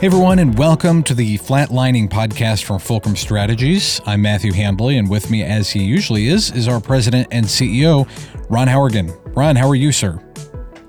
Hey 0.00 0.06
everyone, 0.06 0.38
and 0.38 0.56
welcome 0.56 1.02
to 1.02 1.14
the 1.14 1.36
Flatlining 1.36 2.08
podcast 2.08 2.64
from 2.64 2.78
Fulcrum 2.78 3.16
Strategies. 3.16 4.00
I'm 4.06 4.22
Matthew 4.22 4.50
Handley, 4.54 4.96
and 4.96 5.10
with 5.10 5.30
me, 5.30 5.42
as 5.42 5.68
he 5.68 5.84
usually 5.84 6.28
is, 6.28 6.50
is 6.52 6.68
our 6.68 6.80
president 6.80 7.28
and 7.30 7.44
CEO, 7.44 8.08
Ron 8.48 8.66
Howrigon. 8.66 9.36
Ron, 9.36 9.56
how 9.56 9.68
are 9.68 9.74
you, 9.74 9.92
sir? 9.92 10.18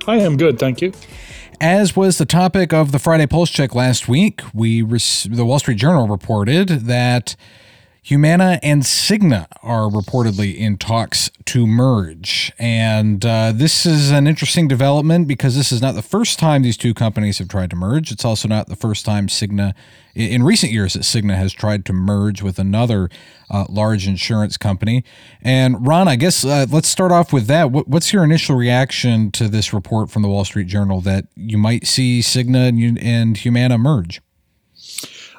I 0.08 0.16
am 0.20 0.38
good, 0.38 0.58
thank 0.58 0.80
you. 0.80 0.94
As 1.60 1.94
was 1.94 2.20
the 2.20 2.26
topic 2.26 2.72
of 2.72 2.94
the 2.94 3.00
Friday 3.00 3.28
Pulse 3.28 3.50
Check 3.50 3.76
last 3.76 4.08
week, 4.08 4.44
we 4.54 4.82
the 4.82 5.44
Wall 5.44 5.60
Street 5.60 5.78
Journal 5.78 6.08
reported 6.08 6.70
that 6.70 7.36
Humana 8.04 8.60
and 8.64 8.82
Cigna 8.82 9.46
are 9.62 9.88
reportedly 9.88 10.58
in 10.58 10.78
talks 10.78 11.30
to 11.46 11.68
merge. 11.68 12.52
And 12.58 13.24
uh, 13.24 13.52
this 13.54 13.86
is 13.86 14.10
an 14.10 14.26
interesting 14.26 14.68
development 14.68 15.28
because 15.28 15.56
this 15.56 15.72
is 15.72 15.84
not 15.84 15.94
the 15.94 16.02
first 16.02 16.40
time 16.40 16.64
these 16.64 16.78
two 16.78 16.96
companies 16.96 17.38
have 17.38 17.48
tried 17.48 17.70
to 17.70 17.76
merge. 17.76 18.12
It's 18.12 18.26
also 18.26 18.48
not 18.48 18.66
the 18.66 18.76
first 18.76 19.06
time 19.06 19.28
Cigna, 19.28 19.76
in 20.16 20.42
recent 20.42 20.72
years, 20.72 20.94
that 20.94 21.04
Cigna 21.04 21.36
has 21.36 21.54
tried 21.54 21.86
to 21.86 21.94
merge 21.94 22.42
with 22.42 22.58
another 22.58 23.08
uh, 23.52 23.66
large 23.70 24.08
insurance 24.08 24.58
company. 24.58 25.04
And 25.44 25.86
Ron, 25.86 26.08
I 26.08 26.16
guess 26.16 26.44
uh, 26.44 26.66
let's 26.72 26.90
start 26.90 27.12
off 27.12 27.32
with 27.32 27.46
that. 27.48 27.72
what's 27.72 28.12
your 28.12 28.24
initial 28.24 28.56
reaction 28.56 29.30
to 29.34 29.48
this 29.48 29.74
report 29.74 30.10
from 30.10 30.24
the 30.24 30.28
Wall 30.28 30.44
Street 30.44 30.66
Journal 30.66 31.02
that 31.02 31.26
you 31.36 31.60
might 31.60 31.86
see 31.86 32.22
Cigna 32.22 32.70
and, 32.70 32.98
and 32.98 33.38
Humana 33.38 33.78
merge? 33.78 34.22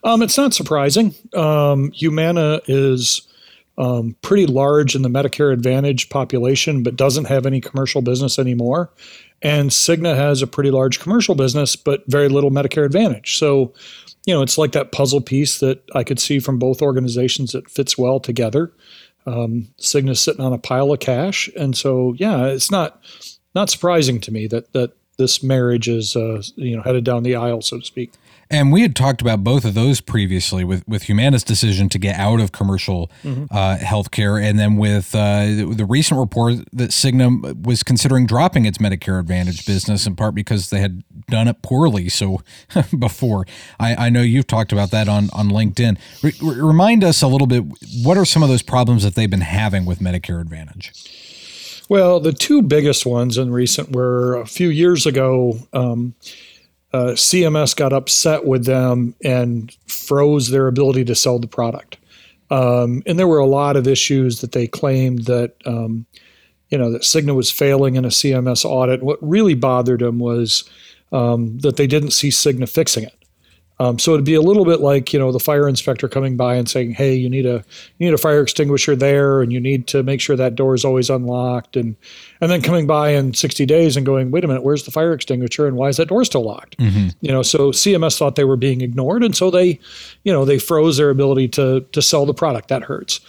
Um, 0.05 0.23
it's 0.23 0.37
not 0.37 0.55
surprising. 0.55 1.15
Um, 1.35 1.93
Humana 1.93 2.61
is 2.67 3.23
um, 3.79 4.17
pretty 4.23 4.47
large 4.47 4.95
in 4.95 5.03
the 5.03 5.09
Medicare 5.09 5.53
Advantage 5.53 6.09
population, 6.09 6.83
but 6.83 6.97
doesn't 6.97 7.27
have 7.27 7.47
any 7.47 7.61
commercial 7.61 8.03
business 8.03 8.39
anymore. 8.39 8.91
And 9.41 9.71
Cigna 9.71 10.15
has 10.15 10.43
a 10.43 10.47
pretty 10.47 10.71
large 10.71 11.01
commercial 11.01 11.35
business, 11.35 11.75
but 11.75 12.05
very 12.07 12.29
little 12.29 12.51
Medicare 12.51 12.85
Advantage. 12.85 13.37
So, 13.39 13.73
you 14.27 14.35
know, 14.35 14.43
it's 14.43 14.59
like 14.59 14.73
that 14.73 14.93
puzzle 14.93 15.21
piece 15.21 15.61
that 15.61 15.83
I 15.95 16.05
could 16.05 16.21
see 16.21 16.39
from 16.39 16.59
both 16.59 16.83
organizations 16.83 17.53
that 17.53 17.71
fits 17.71 17.99
well 17.99 18.21
together. 18.21 18.73
Um, 19.27 19.69
Cigna's 19.79 20.21
sitting 20.21 20.45
on 20.45 20.53
a 20.53 20.59
pile 20.59 20.93
of 20.93 21.01
cash, 21.01 21.49
and 21.57 21.77
so 21.77 22.15
yeah, 22.19 22.47
it's 22.47 22.73
not 22.73 23.01
not 23.55 23.71
surprising 23.71 24.21
to 24.21 24.33
me 24.33 24.49
that 24.49 24.73
that 24.73 24.93
this 25.17 25.43
marriage 25.45 25.89
is 25.89 26.17
uh, 26.17 26.43
you 26.57 26.77
know 26.77 26.83
headed 26.83 27.05
down 27.05 27.23
the 27.23 27.37
aisle, 27.37 27.63
so 27.63 27.79
to 27.79 27.85
speak. 27.85 28.13
And 28.53 28.71
we 28.71 28.83
had 28.83 28.95
talked 28.95 29.23
about 29.23 29.43
both 29.43 29.65
of 29.65 29.73
those 29.73 30.03
previously 30.03 30.63
with, 30.63 30.87
with 30.87 31.05
Humana's 31.05 31.43
decision 31.43 31.89
to 31.89 31.99
get 31.99 32.19
out 32.19 32.39
of 32.39 32.53
commercial 32.53 33.11
mm-hmm. 33.25 33.47
uh, 33.51 33.79
healthcare, 33.79 34.41
and 34.41 34.59
then 34.59 34.77
with 34.77 35.15
uh, 35.15 35.47
the, 35.47 35.73
the, 35.75 35.87
recent 35.87 36.21
report 36.21 36.57
that 36.75 36.91
Cigna 36.91 37.65
was 37.65 37.83
considering 37.83 38.27
dropping 38.27 38.67
its 38.67 38.77
Medicare 38.77 39.19
Advantage 39.19 39.65
business, 39.65 40.07
in 40.07 40.17
part 40.17 40.35
because 40.35 40.69
they 40.69 40.81
had 40.81 41.03
done 41.29 41.49
it 41.49 41.63
poorly. 41.63 42.11
So 42.11 42.43
before, 42.99 43.47
I, 43.81 44.07
I 44.07 44.11
know 44.11 44.21
you've 44.21 44.47
talked 44.47 44.71
about 44.71 44.91
that 44.91 45.09
on 45.09 45.31
on 45.33 45.49
LinkedIn. 45.49 45.99
Re- 46.23 46.61
remind 46.61 47.03
us 47.05 47.23
a 47.23 47.29
little 47.29 47.47
bit. 47.47 47.65
What 48.05 48.19
are 48.19 48.27
some 48.27 48.43
of 48.43 48.51
those 48.51 48.63
problems 48.63 49.03
that 49.03 49.15
they've 49.15 49.31
been 49.31 49.41
having 49.41 49.87
with 49.87 50.01
Medicare 50.01 50.43
Advantage? 50.43 50.93
Well, 51.89 52.21
the 52.21 52.33
two 52.33 52.61
biggest 52.61 53.07
ones 53.07 53.39
in 53.39 53.51
recent 53.51 53.93
were 53.93 54.37
a 54.37 54.47
few 54.47 54.69
years 54.69 55.07
ago. 55.07 55.59
Um, 55.73 56.15
uh, 56.93 57.13
CMS 57.13 57.75
got 57.75 57.93
upset 57.93 58.45
with 58.45 58.65
them 58.65 59.15
and 59.25 59.75
froze 59.87 60.51
their 60.51 60.67
ability 60.67 61.05
to 61.07 61.15
sell 61.15 61.39
the 61.39 61.47
product. 61.47 61.97
Um, 62.51 63.03
and 63.07 63.19
there 63.19 63.29
were 63.29 63.39
a 63.39 63.47
lot 63.47 63.77
of 63.77 63.89
issues 63.89 64.43
that 64.43 64.53
they 64.53 64.67
claimed 64.67 65.25
that, 65.25 65.55
um, 65.65 66.05
you 66.69 66.77
know, 66.77 66.91
that 66.91 67.03
Cigna 67.03 67.35
was 67.35 67.51
failing 67.51 67.97
in 67.97 68.05
a 68.05 68.09
CMS 68.09 68.65
audit. 68.65 69.03
What 69.03 69.19
really 69.23 69.55
bothered 69.55 70.01
them 70.01 70.19
was 70.19 70.69
um, 71.13 71.59
that 71.61 71.77
they 71.77 71.87
didn't 71.87 72.11
see 72.11 72.29
Cigna 72.29 72.69
fixing 72.69 73.05
it. 73.05 73.22
Um, 73.83 73.99
so 73.99 74.13
it'd 74.13 74.25
be 74.25 74.35
a 74.35 74.41
little 74.41 74.65
bit 74.65 74.79
like 74.79 75.13
you 75.13 75.19
know 75.19 75.33
the 75.33 75.41
fire 75.41 75.69
inspector 75.69 76.07
coming 76.09 76.37
by 76.37 76.55
and 76.55 76.69
saying, 76.69 76.93
"Hey, 76.93 77.17
you 77.17 77.29
need 77.29 77.47
a 77.47 77.65
you 77.99 78.07
need 78.07 78.15
a 78.15 78.19
fire 78.19 78.41
extinguisher 78.41 78.95
there, 78.95 79.43
and 79.43 79.53
you 79.53 79.59
need 79.59 79.89
to 79.89 80.05
make 80.05 80.21
sure 80.21 80.37
that 80.37 80.55
door 80.55 80.77
is 80.77 80.85
always 80.85 81.11
unlocked," 81.11 81.75
and 81.75 81.97
and 82.41 82.49
then 82.49 82.63
coming 82.63 82.87
by 82.87 83.11
in 83.11 83.35
60 83.35 83.67
days 83.67 83.97
and 83.97 84.07
going, 84.07 84.31
"Wait 84.31 84.45
a 84.45 84.47
minute, 84.47 84.63
where's 84.63 84.85
the 84.85 84.93
fire 84.93 85.13
extinguisher, 85.13 85.67
and 85.67 85.77
why 85.77 85.89
is 85.89 85.97
that 85.97 86.07
door 86.07 86.25
still 86.25 86.45
locked?" 86.45 86.79
Mm-hmm. 86.79 87.09
You 87.23 87.33
know, 87.33 87.43
so 87.43 87.73
CMS 87.73 88.17
thought 88.17 88.37
they 88.37 88.45
were 88.45 88.57
being 88.57 88.83
ignored, 88.83 89.25
and 89.25 89.35
so 89.35 89.51
they, 89.51 89.81
you 90.23 90.33
know, 90.33 90.45
they 90.45 90.61
froze 90.61 90.97
their 90.97 91.11
ability 91.11 91.49
to 91.49 91.81
to 91.81 92.01
sell 92.01 92.25
the 92.25 92.35
product. 92.35 92.69
That 92.69 92.85
hurts. 92.85 93.21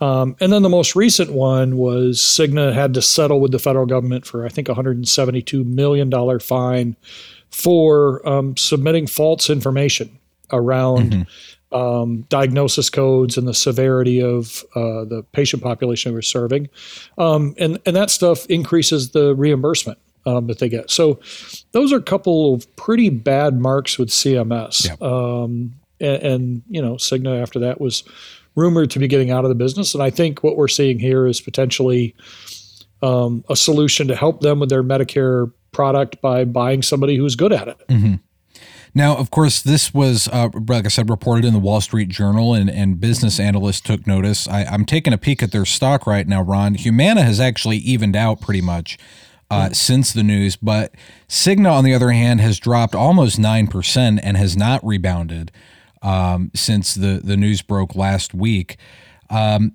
Um, 0.00 0.36
and 0.40 0.52
then 0.52 0.62
the 0.62 0.68
most 0.68 0.94
recent 0.94 1.32
one 1.32 1.78
was 1.78 2.18
Cigna 2.18 2.72
had 2.74 2.94
to 2.94 3.02
settle 3.02 3.40
with 3.40 3.50
the 3.50 3.58
federal 3.58 3.86
government 3.86 4.24
for 4.24 4.44
I 4.44 4.50
think 4.50 4.68
172 4.68 5.64
million 5.64 6.10
dollar 6.10 6.38
fine 6.38 6.94
for 7.50 8.26
um, 8.28 8.56
submitting 8.56 9.06
false 9.06 9.50
information 9.50 10.18
around 10.52 11.12
mm-hmm. 11.12 11.74
um, 11.76 12.22
diagnosis 12.28 12.90
codes 12.90 13.36
and 13.36 13.48
the 13.48 13.54
severity 13.54 14.22
of 14.22 14.64
uh, 14.74 15.04
the 15.04 15.24
patient 15.32 15.62
population 15.62 16.12
we're 16.12 16.22
serving. 16.22 16.68
Um, 17.18 17.54
and, 17.58 17.78
and 17.86 17.96
that 17.96 18.10
stuff 18.10 18.46
increases 18.46 19.10
the 19.10 19.34
reimbursement 19.34 19.98
um, 20.26 20.46
that 20.48 20.58
they 20.58 20.68
get. 20.68 20.90
So 20.90 21.20
those 21.72 21.92
are 21.92 21.98
a 21.98 22.02
couple 22.02 22.54
of 22.54 22.76
pretty 22.76 23.10
bad 23.10 23.58
marks 23.58 23.98
with 23.98 24.08
CMS. 24.08 24.88
Yep. 24.88 25.02
Um, 25.02 25.74
and, 26.00 26.22
and, 26.22 26.62
you 26.68 26.82
know, 26.82 26.94
Cigna 26.94 27.40
after 27.40 27.58
that 27.60 27.80
was 27.80 28.04
rumored 28.54 28.90
to 28.90 28.98
be 28.98 29.08
getting 29.08 29.30
out 29.30 29.44
of 29.44 29.48
the 29.48 29.54
business. 29.54 29.94
And 29.94 30.02
I 30.02 30.10
think 30.10 30.42
what 30.42 30.56
we're 30.56 30.68
seeing 30.68 30.98
here 30.98 31.26
is 31.26 31.40
potentially 31.40 32.14
um, 33.02 33.44
a 33.48 33.56
solution 33.56 34.08
to 34.08 34.16
help 34.16 34.40
them 34.40 34.58
with 34.58 34.70
their 34.70 34.82
Medicare 34.82 35.52
product 35.76 36.20
by 36.22 36.44
buying 36.44 36.82
somebody 36.82 37.16
who's 37.16 37.36
good 37.36 37.52
at 37.52 37.68
it. 37.68 37.78
Mm-hmm. 37.88 38.14
Now, 38.94 39.14
of 39.14 39.30
course, 39.30 39.60
this 39.60 39.92
was, 39.92 40.26
uh, 40.32 40.48
like 40.54 40.86
I 40.86 40.88
said, 40.88 41.10
reported 41.10 41.44
in 41.44 41.52
the 41.52 41.58
Wall 41.58 41.82
Street 41.82 42.08
Journal, 42.08 42.54
and, 42.54 42.70
and 42.70 42.98
business 42.98 43.38
analysts 43.38 43.82
took 43.82 44.06
notice. 44.06 44.48
I, 44.48 44.62
am 44.62 44.86
taking 44.86 45.12
a 45.12 45.18
peek 45.18 45.42
at 45.42 45.52
their 45.52 45.66
stock 45.66 46.06
right 46.06 46.26
now, 46.26 46.40
Ron. 46.40 46.76
Humana 46.76 47.22
has 47.22 47.38
actually 47.38 47.76
evened 47.76 48.16
out 48.16 48.40
pretty 48.40 48.62
much 48.62 48.96
uh, 49.50 49.64
mm-hmm. 49.64 49.72
since 49.74 50.14
the 50.14 50.22
news, 50.22 50.56
but 50.56 50.94
Cigna, 51.28 51.70
on 51.70 51.84
the 51.84 51.92
other 51.92 52.10
hand, 52.10 52.40
has 52.40 52.58
dropped 52.58 52.94
almost 52.94 53.38
9% 53.38 54.20
and 54.22 54.36
has 54.38 54.56
not 54.56 54.82
rebounded 54.82 55.52
um, 56.00 56.50
since 56.54 56.94
the, 56.94 57.20
the 57.22 57.36
news 57.36 57.60
broke 57.60 57.94
last 57.94 58.32
week. 58.32 58.78
Um, 59.28 59.72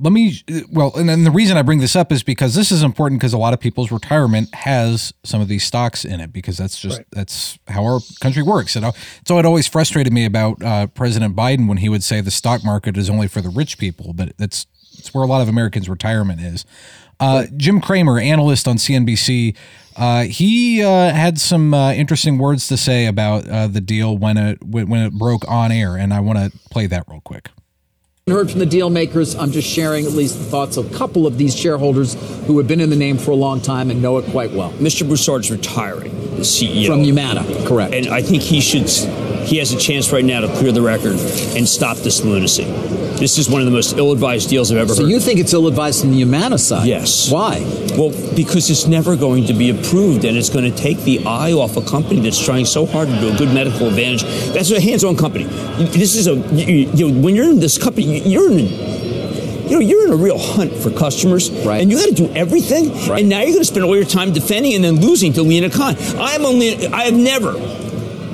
let 0.00 0.12
me, 0.12 0.42
well, 0.70 0.92
and 0.96 1.08
then 1.08 1.24
the 1.24 1.30
reason 1.30 1.56
I 1.56 1.62
bring 1.62 1.80
this 1.80 1.96
up 1.96 2.10
is 2.10 2.22
because 2.22 2.54
this 2.54 2.72
is 2.72 2.82
important 2.82 3.20
because 3.20 3.32
a 3.32 3.38
lot 3.38 3.52
of 3.52 3.60
people's 3.60 3.92
retirement 3.92 4.54
has 4.54 5.12
some 5.22 5.40
of 5.40 5.48
these 5.48 5.64
stocks 5.64 6.04
in 6.04 6.20
it 6.20 6.32
because 6.32 6.56
that's 6.56 6.78
just, 6.78 6.98
right. 6.98 7.06
that's 7.12 7.58
how 7.68 7.84
our 7.84 8.00
country 8.20 8.42
works. 8.42 8.74
You 8.74 8.80
know? 8.80 8.92
So 9.26 9.38
it 9.38 9.44
always 9.44 9.66
frustrated 9.66 10.12
me 10.12 10.24
about 10.24 10.62
uh, 10.62 10.86
President 10.88 11.36
Biden 11.36 11.68
when 11.68 11.78
he 11.78 11.88
would 11.88 12.02
say 12.02 12.20
the 12.20 12.30
stock 12.30 12.64
market 12.64 12.96
is 12.96 13.10
only 13.10 13.28
for 13.28 13.40
the 13.40 13.50
rich 13.50 13.78
people, 13.78 14.12
but 14.12 14.36
that's, 14.38 14.66
it's 14.98 15.12
where 15.12 15.24
a 15.24 15.26
lot 15.26 15.42
of 15.42 15.48
Americans' 15.48 15.88
retirement 15.88 16.40
is. 16.40 16.64
Uh, 17.20 17.46
Jim 17.56 17.80
Cramer, 17.80 18.18
analyst 18.18 18.68
on 18.68 18.76
CNBC, 18.76 19.56
uh, 19.96 20.24
he 20.24 20.82
uh, 20.82 21.12
had 21.12 21.38
some 21.38 21.72
uh, 21.72 21.92
interesting 21.92 22.36
words 22.36 22.66
to 22.68 22.76
say 22.76 23.06
about 23.06 23.48
uh, 23.48 23.66
the 23.66 23.80
deal 23.80 24.16
when 24.16 24.36
it 24.36 24.62
when 24.62 24.92
it 24.92 25.14
broke 25.14 25.48
on 25.48 25.72
air, 25.72 25.96
and 25.96 26.12
I 26.12 26.20
want 26.20 26.38
to 26.38 26.58
play 26.68 26.86
that 26.86 27.04
real 27.08 27.22
quick 27.22 27.48
heard 28.28 28.50
from 28.50 28.58
the 28.58 28.66
deal 28.66 28.90
makers. 28.90 29.36
I'm 29.36 29.52
just 29.52 29.68
sharing 29.68 30.04
at 30.04 30.10
least 30.10 30.36
the 30.36 30.44
thoughts 30.46 30.76
of 30.76 30.92
a 30.92 30.98
couple 30.98 31.28
of 31.28 31.38
these 31.38 31.54
shareholders 31.54 32.14
who 32.48 32.58
have 32.58 32.66
been 32.66 32.80
in 32.80 32.90
the 32.90 32.96
name 32.96 33.18
for 33.18 33.30
a 33.30 33.36
long 33.36 33.60
time 33.60 33.88
and 33.88 34.02
know 34.02 34.18
it 34.18 34.28
quite 34.32 34.50
well. 34.50 34.72
Mr. 34.72 35.06
Broussard's 35.06 35.48
retiring, 35.48 36.10
the 36.34 36.42
CEO. 36.42 36.88
From 36.88 37.04
Humana, 37.04 37.44
correct. 37.68 37.94
And 37.94 38.08
I 38.08 38.22
think 38.22 38.42
he 38.42 38.60
should, 38.60 38.88
he 39.46 39.58
has 39.58 39.72
a 39.72 39.78
chance 39.78 40.10
right 40.10 40.24
now 40.24 40.40
to 40.40 40.48
clear 40.56 40.72
the 40.72 40.82
record 40.82 41.12
and 41.12 41.68
stop 41.68 41.98
this 41.98 42.24
lunacy. 42.24 42.64
This 43.16 43.38
is 43.38 43.48
one 43.48 43.62
of 43.62 43.66
the 43.66 43.72
most 43.72 43.96
ill-advised 43.96 44.50
deals 44.50 44.70
I've 44.70 44.78
ever 44.78 44.92
so 44.92 45.02
heard. 45.02 45.08
So 45.08 45.14
you 45.14 45.20
think 45.20 45.38
it's 45.40 45.54
ill-advised 45.54 46.00
from 46.02 46.10
the 46.10 46.16
Humana 46.16 46.58
side? 46.58 46.86
Yes. 46.86 47.30
Why? 47.30 47.60
Well, 47.96 48.10
because 48.34 48.68
it's 48.68 48.86
never 48.86 49.16
going 49.16 49.46
to 49.46 49.54
be 49.54 49.70
approved, 49.70 50.26
and 50.26 50.36
it's 50.36 50.50
going 50.50 50.70
to 50.70 50.76
take 50.76 50.98
the 50.98 51.24
eye 51.24 51.52
off 51.52 51.78
a 51.78 51.80
company 51.80 52.20
that's 52.20 52.44
trying 52.44 52.66
so 52.66 52.84
hard 52.84 53.08
to 53.08 53.20
do 53.20 53.32
a 53.32 53.38
good 53.38 53.54
medical 53.54 53.86
advantage. 53.88 54.24
That's 54.52 54.70
a 54.70 54.80
hands-on 54.80 55.16
company. 55.16 55.44
This 55.44 56.14
is 56.14 56.26
a 56.26 56.34
you, 56.54 56.90
you 56.92 57.08
know, 57.08 57.22
when 57.22 57.34
you're 57.34 57.48
in 57.48 57.58
this 57.58 57.78
company, 57.78 58.15
you're 58.24 58.50
in. 58.50 58.58
A, 58.58 59.66
you 59.66 59.72
know, 59.72 59.80
you're 59.80 60.06
in 60.06 60.12
a 60.12 60.16
real 60.16 60.38
hunt 60.38 60.72
for 60.72 60.90
customers, 60.90 61.50
right. 61.64 61.82
and 61.82 61.90
you 61.90 61.98
got 61.98 62.08
to 62.08 62.14
do 62.14 62.32
everything. 62.34 62.90
Right. 63.08 63.20
And 63.20 63.28
now 63.28 63.40
you're 63.40 63.48
going 63.48 63.58
to 63.58 63.64
spend 63.64 63.84
all 63.84 63.96
your 63.96 64.04
time 64.04 64.32
defending 64.32 64.74
and 64.74 64.84
then 64.84 65.00
losing 65.00 65.32
to 65.34 65.42
Lina 65.42 65.70
Khan. 65.70 65.96
I'm 66.18 66.46
only, 66.46 66.86
I 66.86 67.02
have 67.02 67.14
never 67.14 67.56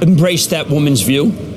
embraced 0.03 0.51
that 0.51 0.69
woman's 0.69 1.01
view. 1.01 1.52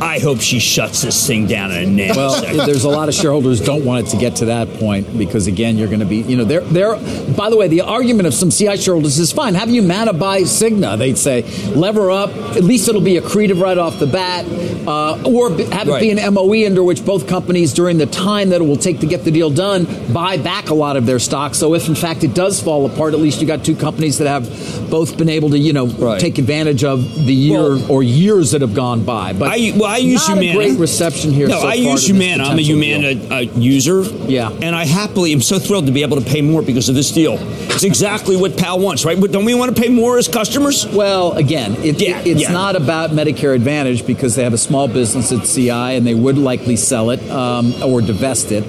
I 0.00 0.18
hope 0.18 0.40
she 0.40 0.58
shuts 0.58 1.02
this 1.02 1.26
thing 1.26 1.46
down 1.46 1.70
in 1.72 1.82
a 1.82 1.86
nail. 1.86 2.14
Well, 2.16 2.66
there's 2.66 2.84
a 2.84 2.88
lot 2.88 3.08
of 3.08 3.14
shareholders 3.14 3.60
don't 3.60 3.84
want 3.84 4.06
it 4.06 4.10
to 4.10 4.16
get 4.16 4.36
to 4.36 4.46
that 4.46 4.68
point 4.74 5.16
because 5.18 5.46
again, 5.46 5.76
you're 5.76 5.88
going 5.88 6.00
to 6.00 6.06
be, 6.06 6.18
you 6.18 6.36
know, 6.36 6.44
they're 6.44 6.60
they're. 6.60 6.96
By 7.36 7.50
the 7.50 7.56
way, 7.56 7.68
the 7.68 7.82
argument 7.82 8.26
of 8.26 8.34
some 8.34 8.50
CI 8.50 8.76
shareholders 8.76 9.18
is 9.18 9.32
fine. 9.32 9.54
Have 9.54 9.68
Humana 9.68 10.12
buy 10.12 10.42
Cigna? 10.42 10.98
They'd 10.98 11.18
say 11.18 11.42
lever 11.74 12.10
up. 12.10 12.30
At 12.30 12.64
least 12.64 12.88
it'll 12.88 13.00
be 13.00 13.14
accretive 13.14 13.60
right 13.60 13.78
off 13.78 13.98
the 13.98 14.06
bat. 14.06 14.46
uh, 14.88 15.22
or 15.24 15.50
have 15.50 15.88
it 15.88 16.00
be 16.00 16.10
an 16.10 16.34
MOE 16.34 16.64
under 16.66 16.82
which 16.82 17.04
both 17.04 17.28
companies, 17.28 17.74
during 17.74 17.98
the 17.98 18.06
time 18.06 18.48
that 18.50 18.60
it 18.60 18.64
will 18.64 18.76
take 18.76 19.00
to 19.00 19.06
get 19.06 19.24
the 19.24 19.30
deal 19.30 19.50
done, 19.50 19.86
buy 20.12 20.38
back 20.38 20.70
a 20.70 20.74
lot 20.74 20.96
of 20.96 21.04
their 21.04 21.18
stock. 21.18 21.54
So 21.54 21.74
if 21.74 21.88
in 21.88 21.94
fact 21.94 22.24
it 22.24 22.34
does 22.34 22.62
fall 22.62 22.86
apart, 22.86 23.12
at 23.12 23.20
least 23.20 23.40
you 23.40 23.46
got 23.46 23.64
two 23.64 23.76
companies 23.76 24.18
that 24.18 24.28
have 24.28 24.90
both 24.90 25.18
been 25.18 25.28
able 25.28 25.50
to, 25.50 25.58
you 25.58 25.72
know, 25.72 25.86
right. 25.86 26.20
take 26.20 26.38
advantage 26.38 26.84
of 26.84 27.02
the 27.26 27.34
year 27.34 27.60
well, 27.60 27.92
or 27.92 28.02
years 28.02 28.52
that 28.52 28.62
have 28.62 28.74
gone 28.74 29.04
by. 29.04 29.32
But 29.34 29.48
I, 29.52 29.72
well, 29.76 29.87
I 29.88 29.96
use 29.98 30.28
not 30.28 30.38
Humana. 30.38 30.58
A 30.58 30.66
great 30.66 30.78
reception 30.78 31.32
here. 31.32 31.48
No, 31.48 31.60
so 31.60 31.68
I 31.68 31.74
use 31.74 32.06
Humana. 32.06 32.44
I'm 32.44 32.58
a 32.58 32.62
Humana 32.62 33.34
uh, 33.34 33.38
user. 33.56 34.02
Yeah, 34.02 34.50
and 34.50 34.76
I 34.76 34.84
happily 34.84 35.32
am 35.32 35.40
so 35.40 35.58
thrilled 35.58 35.86
to 35.86 35.92
be 35.92 36.02
able 36.02 36.20
to 36.20 36.26
pay 36.26 36.42
more 36.42 36.62
because 36.62 36.88
of 36.88 36.94
this 36.94 37.10
deal. 37.10 37.36
It's 37.40 37.84
exactly 37.84 38.36
what 38.36 38.56
Pal 38.56 38.78
wants, 38.78 39.04
right? 39.04 39.20
But 39.20 39.32
don't 39.32 39.44
we 39.44 39.54
want 39.54 39.74
to 39.74 39.80
pay 39.80 39.88
more 39.88 40.18
as 40.18 40.28
customers? 40.28 40.86
Well, 40.86 41.32
again, 41.32 41.74
it, 41.76 42.00
yeah, 42.00 42.20
it's 42.24 42.42
yeah. 42.42 42.52
not 42.52 42.76
about 42.76 43.10
Medicare 43.10 43.54
Advantage 43.54 44.06
because 44.06 44.34
they 44.34 44.44
have 44.44 44.52
a 44.52 44.58
small 44.58 44.88
business 44.88 45.32
at 45.32 45.44
CI 45.44 45.70
and 45.70 46.06
they 46.06 46.14
would 46.14 46.38
likely 46.38 46.76
sell 46.76 47.10
it 47.10 47.22
um, 47.30 47.72
or 47.82 48.00
divest 48.00 48.52
it. 48.52 48.64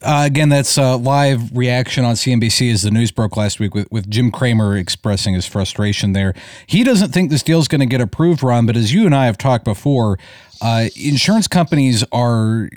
Uh, 0.00 0.22
again, 0.26 0.48
that's 0.48 0.78
a 0.78 0.94
live 0.94 1.56
reaction 1.56 2.04
on 2.04 2.14
CNBC 2.14 2.72
as 2.72 2.82
the 2.82 2.90
news 2.90 3.10
broke 3.10 3.36
last 3.36 3.58
week 3.58 3.74
with, 3.74 3.90
with 3.90 4.08
Jim 4.08 4.30
Cramer 4.30 4.76
expressing 4.76 5.34
his 5.34 5.46
frustration 5.46 6.12
there. 6.12 6.34
He 6.66 6.84
doesn't 6.84 7.10
think 7.10 7.30
this 7.30 7.42
deal 7.42 7.58
is 7.58 7.66
going 7.66 7.80
to 7.80 7.86
get 7.86 8.00
approved, 8.00 8.42
Ron, 8.42 8.64
but 8.64 8.76
as 8.76 8.92
you 8.92 9.06
and 9.06 9.14
I 9.14 9.26
have 9.26 9.36
talked 9.36 9.64
before, 9.64 10.16
uh, 10.60 10.88
insurance 10.94 11.48
companies 11.48 12.04
are 12.12 12.68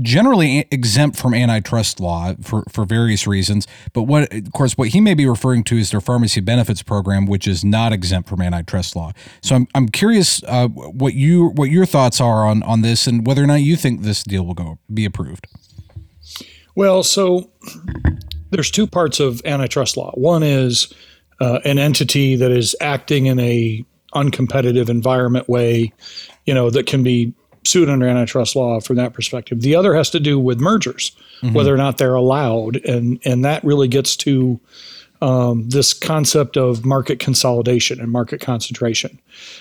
generally 0.00 0.68
exempt 0.70 1.18
from 1.18 1.34
antitrust 1.34 2.00
law 2.00 2.34
for, 2.42 2.62
for 2.70 2.84
various 2.84 3.26
reasons. 3.26 3.66
But 3.92 4.02
what, 4.02 4.32
of 4.32 4.52
course, 4.52 4.76
what 4.76 4.88
he 4.88 5.00
may 5.00 5.14
be 5.14 5.26
referring 5.26 5.64
to 5.64 5.76
is 5.76 5.90
their 5.90 6.00
pharmacy 6.00 6.40
benefits 6.40 6.82
program, 6.82 7.26
which 7.26 7.48
is 7.48 7.64
not 7.64 7.92
exempt 7.92 8.28
from 8.28 8.40
antitrust 8.40 8.94
law. 8.94 9.12
So 9.40 9.56
I'm, 9.56 9.68
I'm 9.74 9.88
curious 9.88 10.42
uh, 10.46 10.68
what 10.68 11.14
you 11.14 11.48
what 11.48 11.70
your 11.70 11.86
thoughts 11.86 12.20
are 12.20 12.46
on 12.46 12.62
on 12.62 12.82
this 12.82 13.06
and 13.06 13.26
whether 13.26 13.42
or 13.42 13.46
not 13.46 13.62
you 13.62 13.74
think 13.76 14.02
this 14.02 14.22
deal 14.22 14.44
will 14.44 14.54
go 14.54 14.78
be 14.92 15.04
approved. 15.04 15.46
Well, 16.76 17.02
so 17.02 17.50
there's 18.50 18.70
two 18.70 18.86
parts 18.86 19.18
of 19.18 19.42
antitrust 19.44 19.96
law. 19.96 20.12
One 20.14 20.44
is 20.44 20.92
uh, 21.40 21.58
an 21.64 21.78
entity 21.78 22.36
that 22.36 22.52
is 22.52 22.76
acting 22.80 23.26
in 23.26 23.40
a 23.40 23.84
uncompetitive 24.14 24.88
environment 24.88 25.48
way, 25.48 25.92
you 26.44 26.54
know, 26.54 26.70
that 26.70 26.86
can 26.86 27.02
be 27.02 27.34
sued 27.64 27.90
under 27.90 28.06
antitrust 28.06 28.56
law 28.56 28.80
from 28.80 28.96
that 28.96 29.12
perspective. 29.12 29.60
The 29.60 29.74
other 29.74 29.94
has 29.94 30.10
to 30.10 30.20
do 30.20 30.38
with 30.38 30.60
mergers, 30.60 31.12
mm-hmm. 31.42 31.54
whether 31.54 31.74
or 31.74 31.76
not 31.76 31.98
they're 31.98 32.14
allowed, 32.14 32.76
and 32.84 33.20
and 33.24 33.44
that 33.44 33.64
really 33.64 33.88
gets 33.88 34.16
to 34.18 34.60
um, 35.20 35.68
this 35.68 35.92
concept 35.92 36.56
of 36.56 36.84
market 36.84 37.18
consolidation 37.18 38.00
and 38.00 38.10
market 38.10 38.40
concentration. 38.40 39.20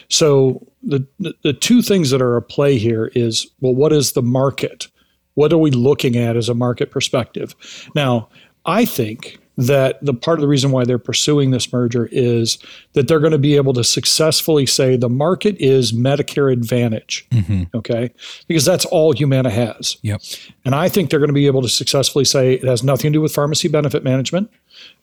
So 0.09 0.65
the, 0.83 1.05
the 1.19 1.33
the 1.43 1.53
two 1.53 1.81
things 1.81 2.11
that 2.11 2.21
are 2.21 2.37
at 2.37 2.47
play 2.47 2.77
here 2.77 3.11
is 3.15 3.47
well, 3.59 3.75
what 3.75 3.91
is 3.91 4.11
the 4.11 4.21
market? 4.21 4.87
What 5.35 5.53
are 5.53 5.57
we 5.57 5.71
looking 5.71 6.17
at 6.17 6.35
as 6.35 6.49
a 6.49 6.53
market 6.53 6.91
perspective? 6.91 7.55
Now, 7.93 8.29
I 8.65 8.85
think 8.85 9.39
that 9.57 10.03
the 10.03 10.13
part 10.13 10.37
of 10.37 10.41
the 10.41 10.47
reason 10.47 10.71
why 10.71 10.83
they're 10.83 10.99
pursuing 10.99 11.51
this 11.51 11.71
merger 11.71 12.09
is 12.11 12.57
that 12.93 13.07
they're 13.07 13.19
going 13.19 13.31
to 13.31 13.37
be 13.37 13.55
able 13.55 13.73
to 13.73 13.83
successfully 13.83 14.65
say 14.65 14.97
the 14.97 15.09
market 15.09 15.55
is 15.59 15.93
Medicare 15.93 16.51
Advantage. 16.51 17.25
Mm-hmm. 17.31 17.63
Okay. 17.73 18.11
Because 18.47 18.65
that's 18.65 18.85
all 18.85 19.13
Humana 19.13 19.49
has. 19.49 19.97
Yep. 20.01 20.21
And 20.65 20.75
I 20.75 20.89
think 20.89 21.09
they're 21.09 21.19
going 21.19 21.29
to 21.29 21.33
be 21.33 21.47
able 21.47 21.61
to 21.61 21.69
successfully 21.69 22.25
say 22.25 22.55
it 22.55 22.63
has 22.63 22.83
nothing 22.83 23.13
to 23.13 23.17
do 23.17 23.21
with 23.21 23.33
pharmacy 23.33 23.67
benefit 23.67 24.03
management. 24.03 24.51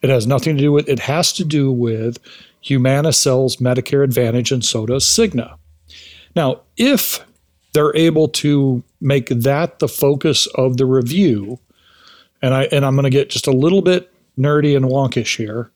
It 0.02 0.10
has 0.10 0.26
nothing 0.26 0.56
to 0.56 0.62
do 0.62 0.72
with, 0.72 0.88
it 0.88 0.98
has 0.98 1.32
to 1.34 1.44
do 1.44 1.72
with 1.72 2.18
Humana 2.60 3.12
sells 3.12 3.56
Medicare 3.56 4.04
Advantage 4.04 4.52
and 4.52 4.64
so 4.64 4.84
does 4.86 5.04
Cigna. 5.04 5.56
Now, 6.36 6.60
if 6.76 7.24
they're 7.72 7.94
able 7.96 8.28
to 8.28 8.82
make 9.00 9.28
that 9.28 9.78
the 9.78 9.88
focus 9.88 10.46
of 10.54 10.76
the 10.76 10.86
review, 10.86 11.58
and 12.40 12.54
I 12.54 12.64
and 12.64 12.84
I'm 12.84 12.94
going 12.94 13.04
to 13.04 13.10
get 13.10 13.30
just 13.30 13.46
a 13.46 13.52
little 13.52 13.82
bit 13.82 14.12
nerdy 14.38 14.76
and 14.76 14.86
wonkish 14.86 15.36
here. 15.36 15.70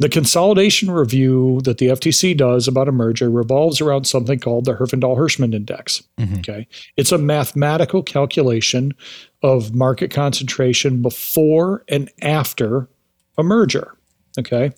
The 0.00 0.08
consolidation 0.08 0.92
review 0.92 1.60
that 1.64 1.78
the 1.78 1.88
FTC 1.88 2.36
does 2.36 2.68
about 2.68 2.86
a 2.86 2.92
merger 2.92 3.28
revolves 3.28 3.80
around 3.80 4.06
something 4.06 4.38
called 4.38 4.64
the 4.64 4.74
Herfindahl 4.74 5.16
Hirschman 5.16 5.52
Index. 5.52 6.04
Mm-hmm. 6.18 6.36
Okay. 6.36 6.68
It's 6.96 7.10
a 7.10 7.18
mathematical 7.18 8.04
calculation 8.04 8.94
of 9.42 9.74
market 9.74 10.12
concentration 10.12 11.02
before 11.02 11.82
and 11.88 12.10
after 12.22 12.88
a 13.36 13.42
merger. 13.42 13.97
Okay. 14.38 14.70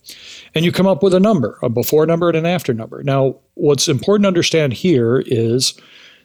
And 0.54 0.64
you 0.64 0.72
come 0.72 0.86
up 0.86 1.02
with 1.02 1.12
a 1.12 1.20
number, 1.20 1.58
a 1.62 1.68
before 1.68 2.06
number 2.06 2.28
and 2.28 2.38
an 2.38 2.46
after 2.46 2.72
number. 2.72 3.02
Now, 3.02 3.36
what's 3.54 3.88
important 3.88 4.24
to 4.24 4.28
understand 4.28 4.72
here 4.72 5.22
is 5.26 5.78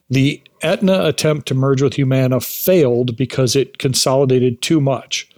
the 0.09 0.41
Aetna 0.63 1.03
attempt 1.03 1.47
to 1.47 1.53
merge 1.55 1.81
with 1.81 1.95
Humana 1.95 2.39
failed 2.39 3.17
because 3.17 3.55
it 3.55 3.77
consolidated 3.77 4.61
too 4.61 4.79
much. 4.79 5.29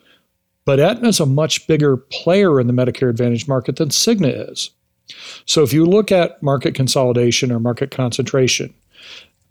But 0.65 0.79
Aetna 0.79 1.07
is 1.07 1.19
a 1.19 1.25
much 1.25 1.65
bigger 1.65 1.97
player 1.97 2.59
in 2.59 2.67
the 2.67 2.73
Medicare 2.73 3.09
Advantage 3.09 3.47
market 3.47 3.77
than 3.77 3.89
Cigna 3.89 4.51
is. 4.51 4.69
So 5.45 5.63
if 5.63 5.73
you 5.73 5.85
look 5.85 6.11
at 6.11 6.43
market 6.43 6.75
consolidation 6.75 7.51
or 7.51 7.59
market 7.59 7.89
concentration, 7.89 8.73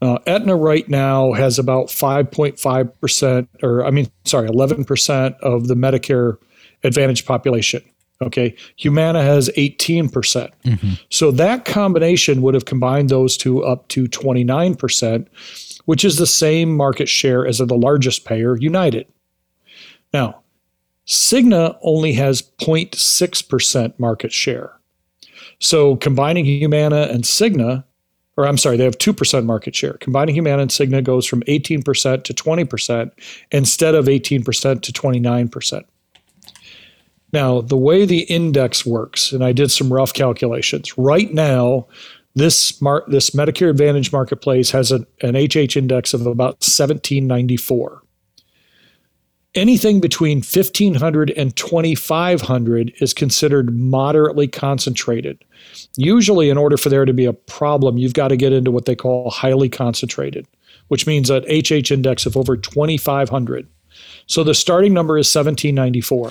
uh, 0.02 0.18
Aetna 0.26 0.54
right 0.54 0.86
now 0.88 1.32
has 1.32 1.58
about 1.58 1.86
5.5%, 1.86 3.48
or 3.62 3.84
I 3.84 3.90
mean, 3.90 4.10
sorry, 4.24 4.48
11% 4.48 5.40
of 5.40 5.68
the 5.68 5.74
Medicare 5.74 6.36
Advantage 6.84 7.24
population. 7.24 7.82
Okay. 8.22 8.54
Humana 8.76 9.22
has 9.22 9.50
18%. 9.56 10.12
percent 10.12 10.52
mm 10.64 10.80
hmm 10.80 10.92
So 11.10 11.30
that 11.32 11.64
combination 11.64 12.42
would 12.42 12.54
have 12.54 12.64
combined 12.64 13.08
those 13.08 13.36
two 13.36 13.62
up 13.64 13.88
to 13.88 14.06
29%, 14.08 15.26
which 15.84 16.04
is 16.04 16.16
the 16.16 16.26
same 16.26 16.74
market 16.76 17.08
share 17.08 17.46
as 17.46 17.58
the 17.58 17.76
largest 17.76 18.24
payer, 18.24 18.56
United. 18.56 19.06
Now, 20.12 20.40
Cigna 21.06 21.76
only 21.82 22.12
has 22.14 22.42
0.6% 22.42 23.98
market 23.98 24.32
share. 24.32 24.72
So 25.58 25.96
combining 25.96 26.44
Humana 26.44 27.08
and 27.10 27.24
Cigna, 27.24 27.84
or 28.36 28.46
I'm 28.46 28.58
sorry, 28.58 28.76
they 28.76 28.84
have 28.84 28.98
2% 28.98 29.44
market 29.44 29.74
share. 29.74 29.94
Combining 29.94 30.34
Humana 30.34 30.62
and 30.62 30.70
Cigna 30.70 31.02
goes 31.02 31.26
from 31.26 31.42
18% 31.42 32.24
to 32.24 32.34
20% 32.34 33.10
instead 33.50 33.94
of 33.94 34.06
18% 34.06 34.82
to 34.82 34.92
29%. 34.92 35.84
Now, 37.32 37.60
the 37.60 37.76
way 37.76 38.04
the 38.04 38.22
index 38.22 38.86
works, 38.86 39.32
and 39.32 39.44
I 39.44 39.52
did 39.52 39.70
some 39.70 39.92
rough 39.92 40.12
calculations. 40.12 40.96
Right 40.96 41.32
now, 41.32 41.86
this 42.34 42.78
this 43.08 43.30
Medicare 43.30 43.70
Advantage 43.70 44.12
marketplace 44.12 44.70
has 44.70 44.92
a, 44.92 45.06
an 45.22 45.34
HH 45.34 45.76
index 45.76 46.14
of 46.14 46.22
about 46.22 46.60
1794 46.60 48.02
anything 49.56 50.00
between 50.00 50.38
1500 50.38 51.30
and 51.30 51.56
2500 51.56 52.92
is 53.00 53.14
considered 53.14 53.74
moderately 53.74 54.46
concentrated. 54.46 55.42
Usually, 55.96 56.50
in 56.50 56.58
order 56.58 56.76
for 56.76 56.90
there 56.90 57.04
to 57.04 57.12
be 57.12 57.24
a 57.24 57.32
problem, 57.32 57.98
you've 57.98 58.14
got 58.14 58.28
to 58.28 58.36
get 58.36 58.52
into 58.52 58.70
what 58.70 58.84
they 58.84 58.94
call 58.94 59.30
highly 59.30 59.68
concentrated, 59.68 60.46
which 60.88 61.06
means 61.06 61.30
an 61.30 61.44
HH 61.44 61.90
index 61.90 62.26
of 62.26 62.36
over 62.36 62.56
2500. 62.56 63.66
So 64.26 64.44
the 64.44 64.54
starting 64.54 64.92
number 64.92 65.16
is 65.18 65.34
1794. 65.34 66.30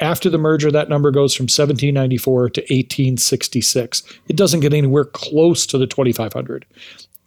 After 0.00 0.30
the 0.30 0.38
merger, 0.38 0.70
that 0.70 0.88
number 0.88 1.10
goes 1.10 1.34
from 1.34 1.44
1794 1.44 2.50
to 2.50 2.60
1866. 2.62 4.02
It 4.28 4.36
doesn't 4.36 4.60
get 4.60 4.72
anywhere 4.72 5.04
close 5.04 5.66
to 5.66 5.78
the 5.78 5.86
2500. 5.86 6.64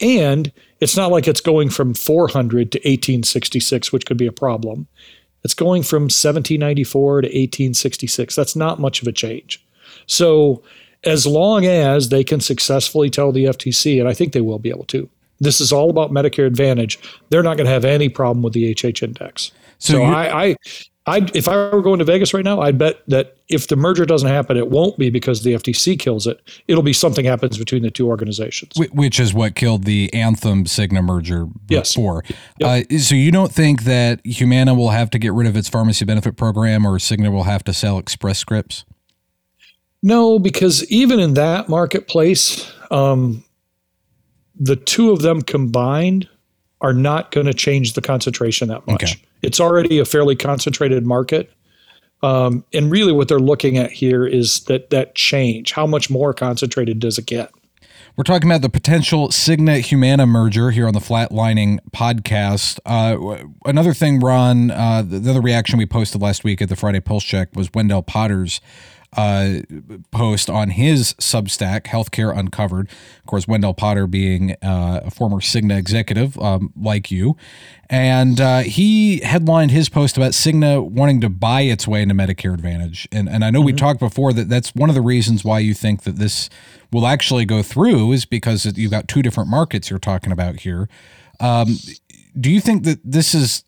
And 0.01 0.51
it's 0.79 0.97
not 0.97 1.11
like 1.11 1.27
it's 1.27 1.41
going 1.41 1.69
from 1.69 1.93
400 1.93 2.71
to 2.71 2.79
1866, 2.79 3.91
which 3.91 4.05
could 4.05 4.17
be 4.17 4.25
a 4.25 4.31
problem. 4.31 4.87
It's 5.43 5.53
going 5.53 5.83
from 5.83 6.03
1794 6.03 7.21
to 7.21 7.27
1866. 7.27 8.35
That's 8.35 8.55
not 8.55 8.79
much 8.79 9.01
of 9.01 9.07
a 9.07 9.11
change. 9.11 9.63
So, 10.07 10.63
as 11.05 11.27
long 11.27 11.65
as 11.65 12.09
they 12.09 12.23
can 12.23 12.39
successfully 12.39 13.09
tell 13.09 13.31
the 13.31 13.45
FTC, 13.45 13.99
and 13.99 14.07
I 14.07 14.13
think 14.13 14.31
they 14.31 14.41
will 14.41 14.59
be 14.59 14.69
able 14.69 14.85
to, 14.85 15.09
this 15.39 15.59
is 15.59 15.73
all 15.73 15.89
about 15.89 16.11
Medicare 16.11 16.47
Advantage, 16.47 16.97
they're 17.29 17.43
not 17.43 17.57
going 17.57 17.65
to 17.65 17.73
have 17.73 17.85
any 17.85 18.07
problem 18.07 18.41
with 18.41 18.53
the 18.53 18.73
HH 18.73 19.03
index. 19.03 19.51
So, 19.79 19.93
so 19.93 20.03
I, 20.03 20.45
I, 20.45 20.55
I, 21.05 21.29
if 21.33 21.49
I 21.49 21.69
were 21.69 21.81
going 21.81 21.99
to 21.99 22.05
Vegas 22.05 22.33
right 22.33 22.45
now, 22.45 22.61
I'd 22.61 22.77
bet 22.77 23.01
that 23.07 23.35
if 23.49 23.67
the 23.67 23.75
merger 23.75 24.05
doesn't 24.05 24.29
happen, 24.29 24.55
it 24.55 24.69
won't 24.69 24.97
be 24.97 25.09
because 25.09 25.43
the 25.43 25.53
FTC 25.53 25.99
kills 25.99 26.25
it. 26.27 26.39
It'll 26.69 26.83
be 26.83 26.93
something 26.93 27.25
happens 27.25 27.57
between 27.57 27.83
the 27.83 27.91
two 27.91 28.07
organizations, 28.07 28.71
which 28.77 29.19
is 29.19 29.33
what 29.33 29.55
killed 29.55 29.83
the 29.83 30.13
Anthem 30.13 30.63
Cigna 30.63 31.03
merger 31.03 31.45
before. 31.45 32.23
Yes. 32.29 32.39
Yep. 32.59 32.89
Uh, 32.91 32.97
so 32.99 33.15
you 33.15 33.31
don't 33.31 33.51
think 33.51 33.83
that 33.83 34.25
Humana 34.25 34.73
will 34.73 34.91
have 34.91 35.09
to 35.09 35.19
get 35.19 35.33
rid 35.33 35.45
of 35.45 35.57
its 35.57 35.67
pharmacy 35.67 36.05
benefit 36.05 36.37
program, 36.37 36.85
or 36.85 36.97
Cigna 36.99 37.31
will 37.31 37.43
have 37.43 37.65
to 37.65 37.73
sell 37.73 37.97
Express 37.97 38.39
Scripts? 38.39 38.85
No, 40.01 40.39
because 40.39 40.89
even 40.89 41.19
in 41.19 41.33
that 41.33 41.67
marketplace, 41.67 42.71
um, 42.91 43.43
the 44.55 44.77
two 44.77 45.11
of 45.11 45.21
them 45.21 45.41
combined 45.41 46.29
are 46.79 46.93
not 46.93 47.31
going 47.31 47.47
to 47.47 47.53
change 47.53 47.93
the 47.93 48.01
concentration 48.01 48.69
that 48.69 48.85
much. 48.87 49.03
Okay. 49.03 49.21
It's 49.43 49.59
already 49.59 49.99
a 49.99 50.05
fairly 50.05 50.35
concentrated 50.35 51.05
market. 51.05 51.51
Um, 52.23 52.63
and 52.73 52.89
really, 52.89 53.11
what 53.11 53.27
they're 53.27 53.39
looking 53.39 53.77
at 53.77 53.91
here 53.91 54.25
is 54.25 54.61
that 54.65 54.89
that 54.91 55.13
change. 55.13 55.73
How 55.73 55.85
much 55.85 56.09
more 56.09 56.33
concentrated 56.33 56.99
does 56.99 57.17
it 57.17 57.25
get? 57.25 57.51
We're 58.15 58.23
talking 58.23 58.49
about 58.49 58.61
the 58.61 58.69
potential 58.69 59.29
Cigna 59.29 59.81
Humana 59.81 60.27
merger 60.27 60.69
here 60.69 60.85
on 60.87 60.93
the 60.93 60.99
Flatlining 60.99 61.79
podcast. 61.91 62.79
Uh, 62.85 63.43
another 63.65 63.93
thing, 63.93 64.19
Ron, 64.19 64.69
uh, 64.69 65.01
the 65.01 65.27
other 65.29 65.41
reaction 65.41 65.79
we 65.79 65.87
posted 65.87 66.21
last 66.21 66.43
week 66.43 66.61
at 66.61 66.69
the 66.69 66.75
Friday 66.75 66.99
Pulse 66.99 67.23
Check 67.23 67.49
was 67.55 67.69
Wendell 67.73 68.03
Potter's 68.03 68.61
uh, 69.15 69.61
post 70.11 70.49
on 70.49 70.71
his 70.71 71.13
Substack, 71.15 71.83
Healthcare 71.83 72.35
Uncovered. 72.37 72.89
Of 72.89 73.25
course, 73.25 73.47
Wendell 73.47 73.73
Potter 73.73 74.07
being 74.07 74.55
uh, 74.61 75.01
a 75.05 75.11
former 75.11 75.37
Cigna 75.37 75.77
executive 75.77 76.37
um, 76.39 76.73
like 76.79 77.11
you. 77.11 77.35
And 77.89 78.41
uh, 78.41 78.59
he 78.59 79.19
headlined 79.19 79.71
his 79.71 79.89
post 79.89 80.17
about 80.17 80.31
Cigna 80.31 80.83
wanting 80.83 81.21
to 81.21 81.29
buy 81.29 81.61
its 81.61 81.87
way 81.87 82.01
into 82.01 82.15
Medicare 82.15 82.53
Advantage. 82.53 83.07
And, 83.11 83.29
and 83.29 83.45
I 83.45 83.51
know 83.51 83.59
mm-hmm. 83.59 83.67
we 83.67 83.73
talked 83.73 83.99
before 83.99 84.33
that 84.33 84.49
that's 84.49 84.73
one 84.73 84.89
of 84.89 84.95
the 84.95 85.01
reasons 85.01 85.43
why 85.43 85.59
you 85.59 85.73
think 85.73 86.03
that 86.03 86.15
this 86.15 86.49
will 86.91 87.07
actually 87.07 87.45
go 87.45 87.61
through 87.61 88.11
is 88.11 88.25
because 88.25 88.65
you've 88.77 88.91
got 88.91 89.07
two 89.07 89.21
different 89.21 89.49
markets 89.49 89.89
you're 89.89 89.99
talking 89.99 90.31
about 90.31 90.61
here. 90.61 90.87
Um, 91.39 91.77
do 92.39 92.49
you 92.49 92.61
think 92.61 92.83
that 92.83 92.99
this 93.03 93.35
is 93.35 93.63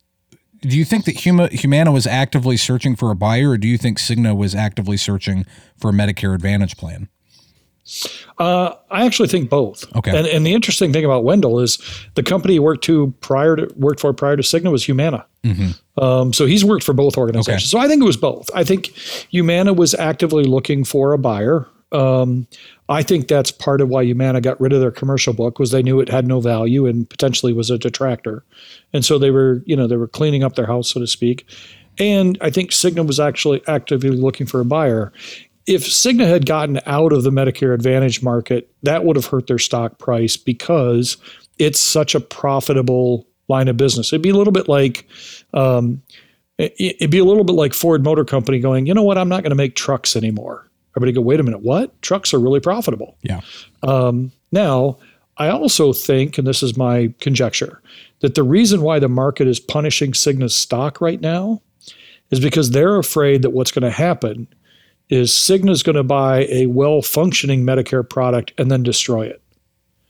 do 0.67 0.77
you 0.77 0.85
think 0.85 1.05
that 1.05 1.15
Huma, 1.15 1.51
Humana 1.51 1.91
was 1.91 2.07
actively 2.07 2.57
searching 2.57 2.95
for 2.95 3.11
a 3.11 3.15
buyer, 3.15 3.51
or 3.51 3.57
do 3.57 3.67
you 3.67 3.77
think 3.77 3.97
Cigna 3.97 4.35
was 4.35 4.55
actively 4.55 4.97
searching 4.97 5.45
for 5.77 5.89
a 5.89 5.93
Medicare 5.93 6.33
Advantage 6.33 6.77
plan? 6.77 7.09
Uh, 8.39 8.73
I 8.89 9.05
actually 9.05 9.27
think 9.27 9.49
both. 9.49 9.85
Okay. 9.95 10.17
And, 10.17 10.25
and 10.27 10.45
the 10.45 10.53
interesting 10.53 10.91
thing 10.91 11.05
about 11.05 11.23
Wendell 11.23 11.59
is 11.59 11.77
the 12.15 12.23
company 12.23 12.53
he 12.53 12.59
worked 12.59 12.83
to 12.85 13.13
prior 13.21 13.55
to 13.55 13.71
worked 13.75 13.99
for 13.99 14.11
prior 14.11 14.35
to 14.35 14.41
Cigna 14.41 14.71
was 14.71 14.83
Humana. 14.83 15.25
Mm-hmm. 15.43 16.03
Um, 16.03 16.33
so 16.33 16.47
he's 16.47 16.65
worked 16.65 16.83
for 16.83 16.93
both 16.93 17.15
organizations. 17.15 17.73
Okay. 17.73 17.77
So 17.77 17.77
I 17.77 17.87
think 17.87 18.01
it 18.01 18.05
was 18.05 18.17
both. 18.17 18.49
I 18.55 18.63
think 18.63 18.87
Humana 19.29 19.71
was 19.71 19.93
actively 19.93 20.45
looking 20.45 20.83
for 20.83 21.13
a 21.13 21.19
buyer. 21.19 21.67
Um, 21.95 22.45
I 22.89 23.03
think 23.03 23.27
that's 23.27 23.51
part 23.51 23.79
of 23.79 23.87
why 23.87 24.03
Humana 24.03 24.41
got 24.41 24.59
rid 24.59 24.73
of 24.73 24.81
their 24.81 24.91
commercial 24.91 25.33
book 25.33 25.59
was 25.59 25.71
they 25.71 25.81
knew 25.81 26.01
it 26.01 26.09
had 26.09 26.27
no 26.27 26.41
value 26.41 26.85
and 26.85 27.09
potentially 27.09 27.53
was 27.53 27.69
a 27.69 27.77
detractor, 27.77 28.43
and 28.91 29.05
so 29.05 29.17
they 29.17 29.31
were 29.31 29.63
you 29.65 29.75
know 29.75 29.87
they 29.87 29.95
were 29.95 30.07
cleaning 30.07 30.43
up 30.43 30.55
their 30.55 30.65
house 30.65 30.91
so 30.91 30.99
to 30.99 31.07
speak. 31.07 31.47
And 31.97 32.37
I 32.41 32.49
think 32.49 32.71
Cigna 32.71 33.07
was 33.07 33.21
actually 33.21 33.61
actively 33.67 34.09
looking 34.09 34.45
for 34.45 34.59
a 34.59 34.65
buyer. 34.65 35.13
If 35.65 35.83
Cigna 35.83 36.27
had 36.27 36.45
gotten 36.45 36.81
out 36.85 37.13
of 37.13 37.23
the 37.23 37.31
Medicare 37.31 37.73
Advantage 37.73 38.21
market, 38.21 38.69
that 38.83 39.05
would 39.05 39.15
have 39.15 39.27
hurt 39.27 39.47
their 39.47 39.57
stock 39.57 39.97
price 39.97 40.35
because 40.35 41.15
it's 41.57 41.79
such 41.79 42.13
a 42.13 42.19
profitable 42.19 43.25
line 43.47 43.69
of 43.69 43.77
business. 43.77 44.11
It'd 44.11 44.21
be 44.21 44.29
a 44.29 44.35
little 44.35 44.51
bit 44.51 44.67
like 44.67 45.07
um, 45.53 46.01
it'd 46.57 47.09
be 47.09 47.19
a 47.19 47.25
little 47.25 47.45
bit 47.45 47.53
like 47.53 47.73
Ford 47.73 48.03
Motor 48.03 48.25
Company 48.25 48.59
going, 48.59 48.85
you 48.85 48.93
know 48.93 49.03
what, 49.03 49.17
I'm 49.17 49.29
not 49.29 49.43
going 49.43 49.51
to 49.51 49.55
make 49.55 49.75
trucks 49.75 50.17
anymore. 50.17 50.69
Everybody 50.95 51.11
go, 51.13 51.21
wait 51.21 51.39
a 51.39 51.43
minute, 51.43 51.61
what? 51.61 52.01
Trucks 52.01 52.33
are 52.33 52.39
really 52.39 52.59
profitable. 52.59 53.17
Yeah. 53.21 53.41
Um, 53.83 54.31
now, 54.51 54.97
I 55.37 55.49
also 55.49 55.91
think, 55.91 56.37
and 56.37 56.47
this 56.47 56.63
is 56.63 56.77
my 56.77 57.13
conjecture, 57.19 57.81
that 58.21 58.35
the 58.35 58.43
reason 58.43 58.81
why 58.81 58.99
the 58.99 59.09
market 59.09 59.47
is 59.47 59.59
punishing 59.59 60.13
Cigna's 60.13 60.55
stock 60.55 61.01
right 61.01 61.19
now 61.19 61.61
is 62.31 62.39
because 62.39 62.71
they're 62.71 62.97
afraid 62.97 63.41
that 63.41 63.51
what's 63.51 63.71
going 63.71 63.83
to 63.83 63.91
happen 63.91 64.47
is 65.09 65.31
Cigna's 65.31 65.83
going 65.83 65.95
to 65.95 66.03
buy 66.03 66.45
a 66.49 66.65
well 66.67 67.01
functioning 67.01 67.63
Medicare 67.63 68.07
product 68.07 68.53
and 68.57 68.71
then 68.71 68.83
destroy 68.83 69.27
it. 69.27 69.41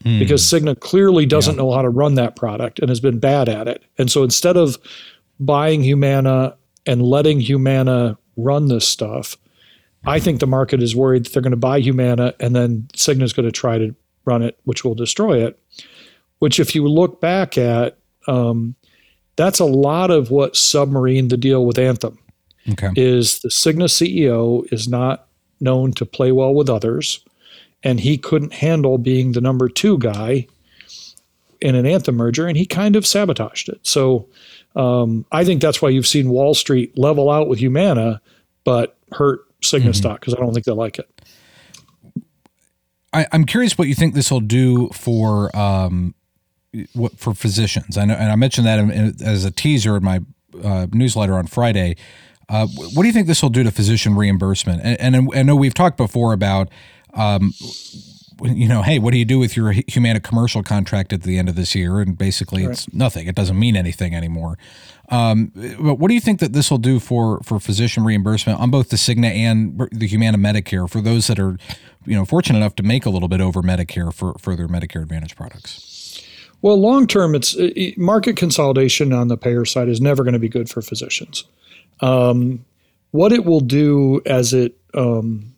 Mm. 0.04 0.20
Because 0.20 0.44
Cigna 0.44 0.80
clearly 0.80 1.26
doesn't 1.26 1.56
yeah. 1.56 1.64
know 1.64 1.72
how 1.72 1.82
to 1.82 1.90
run 1.90 2.16
that 2.16 2.36
product 2.36 2.80
and 2.80 2.90
has 2.90 3.00
been 3.00 3.20
bad 3.20 3.50
at 3.50 3.68
it. 3.68 3.84
And 3.98 4.12
so 4.12 4.24
instead 4.24 4.56
of 4.56 4.78
buying 5.40 5.82
Humana 5.84 6.56
and 6.86 7.02
letting 7.02 7.40
Humana 7.40 8.18
run 8.38 8.68
this 8.68 8.88
stuff, 8.88 9.36
I 10.06 10.20
think 10.20 10.40
the 10.40 10.48
market 10.48 10.82
is 10.82 10.96
worried 10.96 11.26
that 11.26 11.34
they're 11.34 11.42
going 11.42 11.52
to 11.52 11.58
buy 11.58 11.80
Humana 11.80 12.34
and 12.40 12.56
then 12.56 12.88
Cigna 12.94 13.24
is 13.24 13.34
going 13.34 13.48
to 13.48 13.52
try 13.52 13.78
to 13.78 13.96
run 14.26 14.42
it, 14.42 14.60
which 14.64 14.84
will 14.84 14.96
destroy 14.96 15.44
it. 15.46 15.60
Which, 16.40 16.60
if 16.60 16.76
you 16.76 16.86
look 16.88 17.22
back 17.22 17.58
at, 17.58 17.98
um, 18.28 18.76
that's 19.36 19.60
a 19.60 19.66
lot 19.66 20.12
of 20.12 20.32
what 20.32 20.56
submarine 20.56 21.30
the 21.30 21.38
deal 21.38 21.66
with 21.66 21.80
Anthem. 21.80 22.20
Okay. 22.70 22.90
Is 22.96 23.40
the 23.40 23.50
Cigna 23.50 23.86
CEO 23.86 24.72
is 24.74 24.88
not 24.88 25.28
known 25.60 25.94
to 25.94 26.06
play 26.06 26.32
well 26.32 26.54
with 26.54 26.70
others, 26.70 27.24
and 27.84 28.00
he 28.00 28.18
couldn't 28.18 28.54
handle 28.54 28.98
being 28.98 29.32
the 29.32 29.42
number 29.42 29.70
two 29.70 29.98
guy 30.00 30.48
in 31.62 31.76
an 31.76 31.86
Anthem 31.86 32.16
merger, 32.16 32.48
and 32.48 32.58
he 32.58 32.66
kind 32.66 32.96
of 32.96 33.06
sabotaged 33.06 33.70
it. 33.70 33.80
So 33.84 34.28
um, 34.76 35.26
I 35.32 35.46
think 35.46 35.62
that's 35.62 35.82
why 35.82 35.90
you've 35.90 36.08
seen 36.08 36.30
Wall 36.30 36.54
Street 36.54 36.98
level 36.98 37.30
out 37.30 37.48
with 37.48 37.60
Humana, 37.60 38.22
but 38.64 38.98
hurt 39.12 39.45
Cigna 39.66 39.82
mm-hmm. 39.82 39.92
stock 39.94 40.20
because 40.20 40.34
I 40.34 40.38
don't 40.38 40.54
think 40.54 40.66
they 40.66 40.72
like 40.72 41.00
it. 41.00 41.10
I, 43.14 43.28
am 43.32 43.46
curious 43.46 43.78
what 43.78 43.88
you 43.88 43.96
think 43.96 44.14
this 44.14 44.30
will 44.30 44.42
do 44.42 44.90
for 44.90 45.56
um, 45.56 46.16
what 46.94 47.18
for 47.18 47.34
physicians. 47.34 47.98
I 47.98 48.06
know, 48.06 48.16
and 48.16 48.32
I 48.32 48.36
mentioned 48.36 48.68
that 48.68 48.80
in, 48.80 48.92
in, 48.92 49.16
as 49.24 49.46
a 49.46 49.52
teaser 49.52 49.96
in 49.96 50.04
my 50.04 50.20
uh, 50.64 50.88
newsletter 50.92 51.36
on 51.36 51.48
Friday. 51.48 51.96
Uh, 52.48 52.68
what 52.68 53.02
do 53.02 53.08
you 53.08 53.14
think 53.14 53.26
this 53.26 53.42
will 53.42 53.50
do 53.50 53.64
to 53.64 53.72
physician 53.72 54.16
reimbursement? 54.16 54.82
And, 54.84 55.16
and 55.16 55.30
I 55.34 55.42
know 55.42 55.56
we've 55.56 55.74
talked 55.74 55.98
before 55.98 56.32
about 56.32 56.70
um, 57.16 57.54
you 58.44 58.68
know, 58.68 58.82
hey, 58.82 59.00
what 59.00 59.12
do 59.12 59.18
you 59.18 59.26
do 59.26 59.40
with 59.40 59.56
your 59.56 59.72
Humana 59.88 60.20
commercial 60.20 60.64
contract 60.64 61.14
at 61.14 61.24
the 61.24 61.38
end 61.38 61.50
of 61.50 61.56
this 61.56 61.76
year? 61.76 62.00
And 62.00 62.18
basically, 62.18 62.64
right. 62.64 62.72
it's 62.72 62.92
nothing. 62.94 63.28
It 63.28 63.36
doesn't 63.36 63.58
mean 63.58 63.76
anything 63.76 64.14
anymore. 64.16 64.58
Um, 65.10 65.52
but 65.80 65.96
what 65.96 66.08
do 66.08 66.14
you 66.14 66.20
think 66.20 66.40
that 66.40 66.54
this 66.54 66.72
will 66.72 66.80
do 66.80 67.00
for 67.00 67.40
for 67.44 67.60
physician 67.60 68.04
reimbursement 68.04 68.60
on 68.60 68.72
both 68.72 68.90
the 68.90 68.98
Cigna 68.98 69.28
and 69.28 69.88
the 69.92 70.08
Humana 70.08 70.38
Medicare 70.38 70.90
for 70.90 71.02
those 71.02 71.28
that 71.28 71.40
are, 71.40 71.58
you 72.06 72.16
know, 72.16 72.26
fortunate 72.26 72.58
enough 72.58 72.76
to 72.76 72.84
make 72.84 73.06
a 73.06 73.10
little 73.10 73.30
bit 73.30 73.42
over 73.42 73.62
Medicare 73.62 74.14
for 74.14 74.34
for 74.40 74.56
their 74.56 74.68
Medicare 74.68 75.04
Advantage 75.04 75.36
products? 75.36 76.24
Well, 76.62 76.80
long 76.82 77.06
term, 77.06 77.36
it's 77.36 77.56
it, 77.58 77.98
market 77.98 78.38
consolidation 78.38 79.14
on 79.14 79.28
the 79.28 79.38
payer 79.38 79.66
side 79.66 79.88
is 79.88 80.02
never 80.02 80.24
going 80.24 80.34
to 80.34 80.40
be 80.40 80.50
good 80.50 80.70
for 80.70 80.82
physicians. 80.82 81.44
Um, 82.02 82.66
what 83.12 83.32
it 83.32 83.46
will 83.46 83.62
do 83.62 84.22
as 84.26 84.54
it 84.54 84.78
um, 84.94 85.55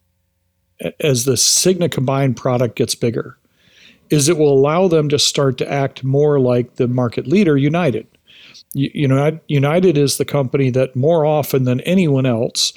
as 0.99 1.25
the 1.25 1.33
Cigna 1.33 1.91
combined 1.91 2.37
product 2.37 2.75
gets 2.75 2.95
bigger 2.95 3.37
is 4.09 4.29
it 4.29 4.37
will 4.37 4.53
allow 4.53 4.87
them 4.87 5.09
to 5.09 5.19
start 5.19 5.57
to 5.57 5.71
act 5.71 6.03
more 6.03 6.39
like 6.39 6.75
the 6.75 6.87
market 6.87 7.27
leader, 7.27 7.57
United. 7.57 8.07
You, 8.73 9.07
know, 9.07 9.39
United 9.47 9.97
is 9.97 10.17
the 10.17 10.25
company 10.25 10.69
that 10.71 10.95
more 10.95 11.25
often 11.25 11.63
than 11.63 11.81
anyone 11.81 12.25
else 12.25 12.73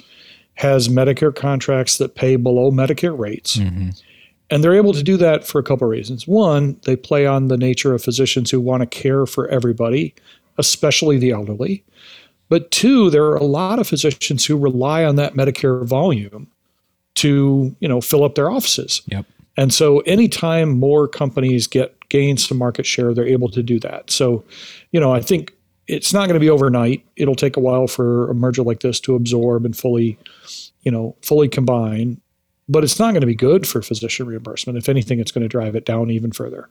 has 0.55 0.89
Medicare 0.89 1.33
contracts 1.33 1.97
that 1.97 2.15
pay 2.15 2.35
below 2.35 2.71
Medicare 2.71 3.17
rates. 3.17 3.57
Mm-hmm. 3.57 3.89
And 4.49 4.63
they're 4.63 4.75
able 4.75 4.93
to 4.93 5.03
do 5.03 5.15
that 5.17 5.45
for 5.45 5.59
a 5.59 5.63
couple 5.63 5.87
of 5.87 5.91
reasons. 5.91 6.27
One, 6.27 6.77
they 6.83 6.97
play 6.97 7.25
on 7.25 7.47
the 7.47 7.57
nature 7.57 7.93
of 7.93 8.03
physicians 8.03 8.51
who 8.51 8.59
want 8.59 8.81
to 8.81 8.87
care 8.87 9.25
for 9.25 9.47
everybody, 9.47 10.13
especially 10.57 11.17
the 11.17 11.31
elderly. 11.31 11.83
But 12.49 12.69
two, 12.69 13.09
there 13.09 13.23
are 13.25 13.37
a 13.37 13.45
lot 13.45 13.79
of 13.79 13.87
physicians 13.87 14.45
who 14.45 14.57
rely 14.57 15.05
on 15.05 15.15
that 15.15 15.35
Medicare 15.35 15.85
volume 15.85 16.47
to 17.15 17.75
you 17.79 17.87
know 17.87 18.01
fill 18.01 18.23
up 18.23 18.35
their 18.35 18.49
offices. 18.49 19.01
Yep. 19.07 19.25
And 19.57 19.73
so 19.73 19.99
anytime 20.01 20.79
more 20.79 21.07
companies 21.07 21.67
get 21.67 21.97
gains 22.09 22.47
to 22.47 22.53
market 22.53 22.85
share, 22.85 23.13
they're 23.13 23.27
able 23.27 23.49
to 23.49 23.61
do 23.61 23.79
that. 23.81 24.09
So, 24.09 24.43
you 24.91 24.99
know, 24.99 25.13
I 25.13 25.21
think 25.21 25.53
it's 25.87 26.13
not 26.13 26.27
going 26.27 26.35
to 26.35 26.39
be 26.39 26.49
overnight. 26.49 27.05
It'll 27.17 27.35
take 27.35 27.57
a 27.57 27.59
while 27.59 27.87
for 27.87 28.29
a 28.29 28.33
merger 28.33 28.63
like 28.63 28.79
this 28.79 28.99
to 29.01 29.15
absorb 29.15 29.65
and 29.65 29.77
fully, 29.77 30.17
you 30.83 30.91
know, 30.91 31.15
fully 31.21 31.49
combine. 31.49 32.21
But 32.69 32.85
it's 32.85 32.97
not 32.97 33.11
going 33.11 33.21
to 33.21 33.27
be 33.27 33.35
good 33.35 33.67
for 33.67 33.81
physician 33.81 34.25
reimbursement. 34.25 34.77
If 34.77 34.87
anything, 34.87 35.19
it's 35.19 35.31
going 35.31 35.43
to 35.43 35.49
drive 35.49 35.75
it 35.75 35.85
down 35.85 36.09
even 36.09 36.31
further 36.31 36.69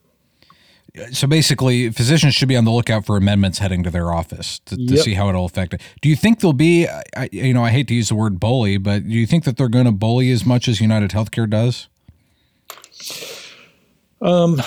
so 1.12 1.26
basically, 1.26 1.90
physicians 1.90 2.34
should 2.34 2.48
be 2.48 2.56
on 2.56 2.64
the 2.64 2.70
lookout 2.70 3.06
for 3.06 3.16
amendments 3.16 3.58
heading 3.58 3.82
to 3.84 3.90
their 3.90 4.12
office 4.12 4.58
to, 4.60 4.76
to 4.76 4.82
yep. 4.94 5.04
see 5.04 5.14
how 5.14 5.28
it'll 5.28 5.44
affect 5.44 5.74
it. 5.74 5.80
Do 6.00 6.08
you 6.08 6.16
think 6.16 6.40
there'll 6.40 6.52
be, 6.52 6.88
I, 7.16 7.28
you 7.32 7.54
know, 7.54 7.64
I 7.64 7.70
hate 7.70 7.88
to 7.88 7.94
use 7.94 8.08
the 8.08 8.14
word 8.14 8.40
bully, 8.40 8.76
but 8.76 9.04
do 9.04 9.14
you 9.14 9.26
think 9.26 9.44
that 9.44 9.56
they're 9.56 9.68
going 9.68 9.84
to 9.84 9.92
bully 9.92 10.30
as 10.30 10.44
much 10.44 10.68
as 10.68 10.80
United 10.80 11.10
Healthcare 11.10 11.48
does? 11.48 11.88
Um, 14.20 14.60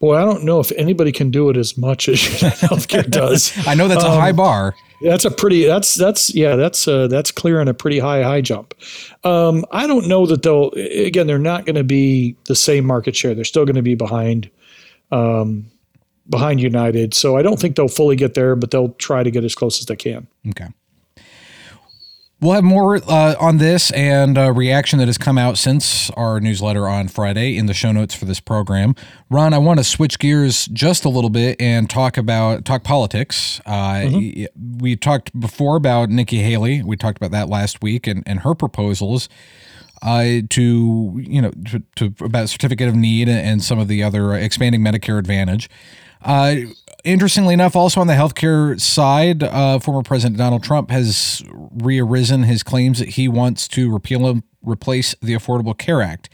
boy, 0.00 0.16
I 0.16 0.24
don't 0.24 0.44
know 0.44 0.60
if 0.60 0.72
anybody 0.72 1.12
can 1.12 1.30
do 1.30 1.48
it 1.48 1.56
as 1.56 1.78
much 1.78 2.08
as 2.08 2.24
United 2.42 2.58
Healthcare 2.58 3.08
does. 3.08 3.52
I 3.66 3.74
know 3.74 3.88
that's 3.88 4.04
um, 4.04 4.12
a 4.12 4.14
high 4.14 4.30
um, 4.30 4.36
bar. 4.36 4.74
That's 5.00 5.24
a 5.24 5.30
pretty. 5.30 5.64
That's 5.64 5.94
that's 5.94 6.34
yeah. 6.34 6.56
That's 6.56 6.88
uh, 6.88 7.06
that's 7.06 7.30
clearing 7.30 7.68
a 7.68 7.74
pretty 7.74 8.00
high 8.00 8.24
high 8.24 8.40
jump. 8.40 8.74
Um, 9.22 9.64
I 9.70 9.86
don't 9.86 10.08
know 10.08 10.26
that 10.26 10.42
they'll. 10.42 10.70
Again, 10.72 11.28
they're 11.28 11.38
not 11.38 11.66
going 11.66 11.76
to 11.76 11.84
be 11.84 12.34
the 12.46 12.56
same 12.56 12.84
market 12.84 13.14
share. 13.14 13.32
They're 13.32 13.44
still 13.44 13.64
going 13.64 13.76
to 13.76 13.82
be 13.82 13.94
behind 13.94 14.50
um, 15.10 15.66
behind 16.28 16.60
United. 16.60 17.14
So 17.14 17.36
I 17.36 17.42
don't 17.42 17.58
think 17.58 17.76
they'll 17.76 17.88
fully 17.88 18.16
get 18.16 18.34
there, 18.34 18.56
but 18.56 18.70
they'll 18.70 18.92
try 18.94 19.22
to 19.22 19.30
get 19.30 19.44
as 19.44 19.54
close 19.54 19.80
as 19.80 19.86
they 19.86 19.96
can. 19.96 20.26
Okay. 20.48 20.68
We'll 22.40 22.52
have 22.52 22.62
more 22.62 22.96
uh, 22.96 23.34
on 23.40 23.58
this 23.58 23.90
and 23.90 24.38
a 24.38 24.52
reaction 24.52 25.00
that 25.00 25.08
has 25.08 25.18
come 25.18 25.38
out 25.38 25.58
since 25.58 26.08
our 26.10 26.38
newsletter 26.38 26.86
on 26.86 27.08
Friday 27.08 27.56
in 27.56 27.66
the 27.66 27.74
show 27.74 27.90
notes 27.90 28.14
for 28.14 28.26
this 28.26 28.38
program. 28.38 28.94
Ron, 29.28 29.52
I 29.52 29.58
want 29.58 29.80
to 29.80 29.84
switch 29.84 30.20
gears 30.20 30.66
just 30.66 31.04
a 31.04 31.08
little 31.08 31.30
bit 31.30 31.60
and 31.60 31.90
talk 31.90 32.16
about 32.16 32.64
talk 32.64 32.84
politics. 32.84 33.60
Uh, 33.66 34.02
mm-hmm. 34.04 34.78
We 34.78 34.94
talked 34.94 35.38
before 35.38 35.74
about 35.74 36.10
Nikki 36.10 36.38
Haley. 36.38 36.80
We 36.80 36.96
talked 36.96 37.16
about 37.16 37.32
that 37.32 37.48
last 37.48 37.82
week 37.82 38.06
and, 38.06 38.22
and 38.24 38.40
her 38.40 38.54
proposals 38.54 39.28
uh, 40.02 40.42
to 40.50 41.20
you 41.22 41.42
know 41.42 41.50
to, 41.66 41.82
to, 41.96 42.24
about 42.24 42.48
certificate 42.48 42.88
of 42.88 42.94
need 42.94 43.28
and 43.28 43.62
some 43.62 43.78
of 43.78 43.88
the 43.88 44.02
other 44.02 44.34
expanding 44.34 44.80
Medicare 44.80 45.18
Advantage. 45.18 45.68
Uh, 46.22 46.56
interestingly 47.04 47.54
enough, 47.54 47.76
also 47.76 48.00
on 48.00 48.06
the 48.06 48.14
healthcare 48.14 48.80
side, 48.80 49.42
uh, 49.42 49.78
former 49.78 50.02
President 50.02 50.36
Donald 50.36 50.62
Trump 50.62 50.90
has 50.90 51.42
rearisen 51.76 52.44
his 52.44 52.62
claims 52.62 52.98
that 52.98 53.10
he 53.10 53.28
wants 53.28 53.68
to 53.68 53.92
repeal 53.92 54.26
and 54.26 54.42
replace 54.62 55.14
the 55.22 55.34
Affordable 55.34 55.76
Care 55.76 56.02
Act. 56.02 56.28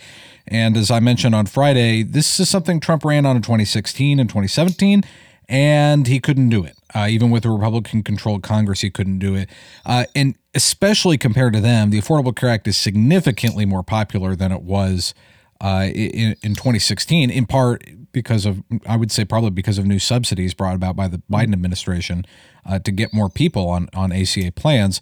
And 0.47 0.77
as 0.77 0.91
I 0.91 1.01
mentioned 1.01 1.35
on 1.35 1.47
Friday, 1.47 2.03
this 2.03 2.39
is 2.41 2.49
something 2.49 2.81
Trump 2.81 3.05
ran 3.05 3.25
on 3.27 3.37
in 3.37 3.43
2016 3.43 4.19
and 4.19 4.29
2017, 4.29 5.03
and 5.49 6.07
he 6.07 6.21
couldn't 6.21 6.49
do 6.49 6.65
it. 6.65 6.77
Uh, 6.95 7.09
even 7.09 7.31
with 7.31 7.45
a 7.45 7.51
Republican 7.51 8.03
controlled 8.03 8.43
Congress, 8.43 8.83
he 8.83 8.91
couldn't 8.91 9.19
do 9.19 9.35
it. 9.35 9.49
Uh, 9.85 10.05
and 10.15 10.37
especially 10.55 11.19
compared 11.19 11.53
to 11.53 11.61
them, 11.61 11.91
the 11.91 12.01
Affordable 12.01 12.35
Care 12.35 12.49
Act 12.49 12.69
is 12.69 12.77
significantly 12.77 13.67
more 13.67 13.83
popular 13.83 14.37
than 14.37 14.53
it 14.53 14.63
was 14.63 15.13
uh, 15.61 15.89
in, 15.93 16.37
in 16.43 16.55
2016, 16.55 17.31
in 17.31 17.47
part 17.47 17.85
because 18.13 18.47
of, 18.47 18.63
I 18.87 18.97
would 18.97 19.11
say, 19.11 19.25
probably 19.25 19.51
because 19.51 19.79
of 19.79 19.87
new 19.87 19.99
subsidies 19.99 20.55
brought 20.55 20.77
about 20.77 20.95
by 20.95 21.09
the 21.09 21.21
Biden 21.31 21.53
administration 21.53 22.25
uh, 22.65 22.79
to 22.79 22.93
get 22.93 23.13
more 23.13 23.29
people 23.29 23.69
on, 23.69 23.89
on 23.93 24.13
ACA 24.13 24.53
plans. 24.53 25.01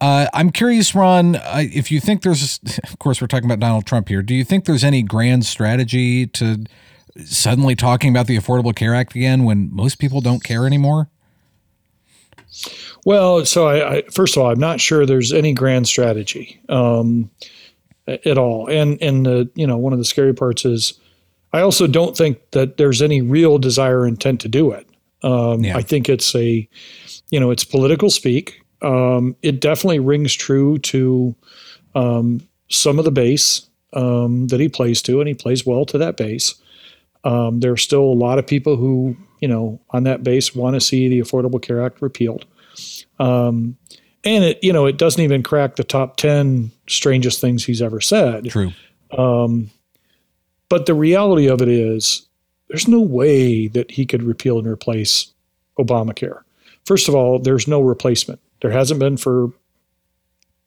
Uh, 0.00 0.26
I'm 0.34 0.50
curious, 0.50 0.94
Ron, 0.94 1.36
uh, 1.36 1.62
if 1.62 1.90
you 1.90 2.00
think 2.00 2.22
there's, 2.22 2.60
of 2.84 2.98
course, 2.98 3.20
we're 3.20 3.26
talking 3.26 3.46
about 3.46 3.60
Donald 3.60 3.86
Trump 3.86 4.08
here. 4.08 4.22
Do 4.22 4.34
you 4.34 4.44
think 4.44 4.64
there's 4.64 4.84
any 4.84 5.02
grand 5.02 5.46
strategy 5.46 6.26
to 6.28 6.64
suddenly 7.24 7.74
talking 7.74 8.10
about 8.10 8.26
the 8.26 8.36
Affordable 8.36 8.74
Care 8.74 8.94
Act 8.94 9.14
again 9.14 9.44
when 9.44 9.74
most 9.74 9.98
people 9.98 10.20
don't 10.20 10.44
care 10.44 10.66
anymore? 10.66 11.08
Well, 13.04 13.44
so 13.44 13.66
I, 13.66 13.96
I, 13.96 14.02
first 14.12 14.36
of 14.36 14.42
all, 14.42 14.50
I'm 14.50 14.58
not 14.58 14.80
sure 14.80 15.06
there's 15.06 15.32
any 15.32 15.52
grand 15.52 15.86
strategy 15.86 16.60
um, 16.68 17.30
at 18.06 18.38
all, 18.38 18.68
and 18.68 19.00
and 19.02 19.26
the 19.26 19.50
you 19.54 19.66
know 19.66 19.76
one 19.76 19.92
of 19.92 19.98
the 19.98 20.04
scary 20.04 20.34
parts 20.34 20.64
is 20.64 20.98
I 21.52 21.60
also 21.60 21.86
don't 21.86 22.16
think 22.16 22.50
that 22.50 22.76
there's 22.76 23.00
any 23.02 23.22
real 23.22 23.58
desire 23.58 24.00
or 24.00 24.06
intent 24.06 24.40
to 24.42 24.48
do 24.48 24.72
it. 24.72 24.86
Um, 25.22 25.64
yeah. 25.64 25.76
I 25.76 25.82
think 25.82 26.08
it's 26.08 26.34
a 26.34 26.68
you 27.30 27.40
know 27.40 27.50
it's 27.50 27.64
political 27.64 28.10
speak. 28.10 28.60
Um, 28.82 29.36
it 29.42 29.60
definitely 29.60 30.00
rings 30.00 30.34
true 30.34 30.78
to 30.78 31.34
um, 31.94 32.46
some 32.68 32.98
of 32.98 33.04
the 33.04 33.10
base 33.10 33.68
um, 33.92 34.48
that 34.48 34.60
he 34.60 34.68
plays 34.68 35.00
to, 35.02 35.20
and 35.20 35.28
he 35.28 35.34
plays 35.34 35.64
well 35.64 35.84
to 35.86 35.98
that 35.98 36.16
base. 36.16 36.54
Um, 37.26 37.60
there 37.60 37.72
are 37.72 37.76
still 37.76 38.04
a 38.04 38.14
lot 38.14 38.38
of 38.38 38.46
people 38.46 38.76
who 38.76 39.16
you 39.40 39.48
know 39.48 39.80
on 39.90 40.04
that 40.04 40.22
base 40.22 40.54
want 40.54 40.74
to 40.74 40.80
see 40.80 41.08
the 41.08 41.20
Affordable 41.20 41.60
Care 41.60 41.84
Act 41.84 42.00
repealed. 42.00 42.46
Um, 43.18 43.76
and 44.24 44.44
it, 44.44 44.58
you 44.62 44.72
know, 44.72 44.86
it 44.86 44.98
doesn't 44.98 45.22
even 45.22 45.42
crack 45.42 45.76
the 45.76 45.84
top 45.84 46.16
10 46.16 46.72
strangest 46.88 47.40
things 47.40 47.64
he's 47.64 47.80
ever 47.80 48.00
said. 48.00 48.46
True. 48.50 48.72
Um, 49.16 49.70
but 50.68 50.86
the 50.86 50.94
reality 50.94 51.48
of 51.48 51.62
it 51.62 51.68
is 51.68 52.26
there's 52.68 52.88
no 52.88 53.00
way 53.00 53.68
that 53.68 53.92
he 53.92 54.04
could 54.04 54.24
repeal 54.24 54.58
and 54.58 54.66
replace 54.66 55.32
Obamacare. 55.78 56.42
First 56.84 57.08
of 57.08 57.14
all, 57.14 57.38
there's 57.38 57.68
no 57.68 57.80
replacement. 57.80 58.40
There 58.62 58.72
hasn't 58.72 58.98
been 58.98 59.16
for 59.16 59.52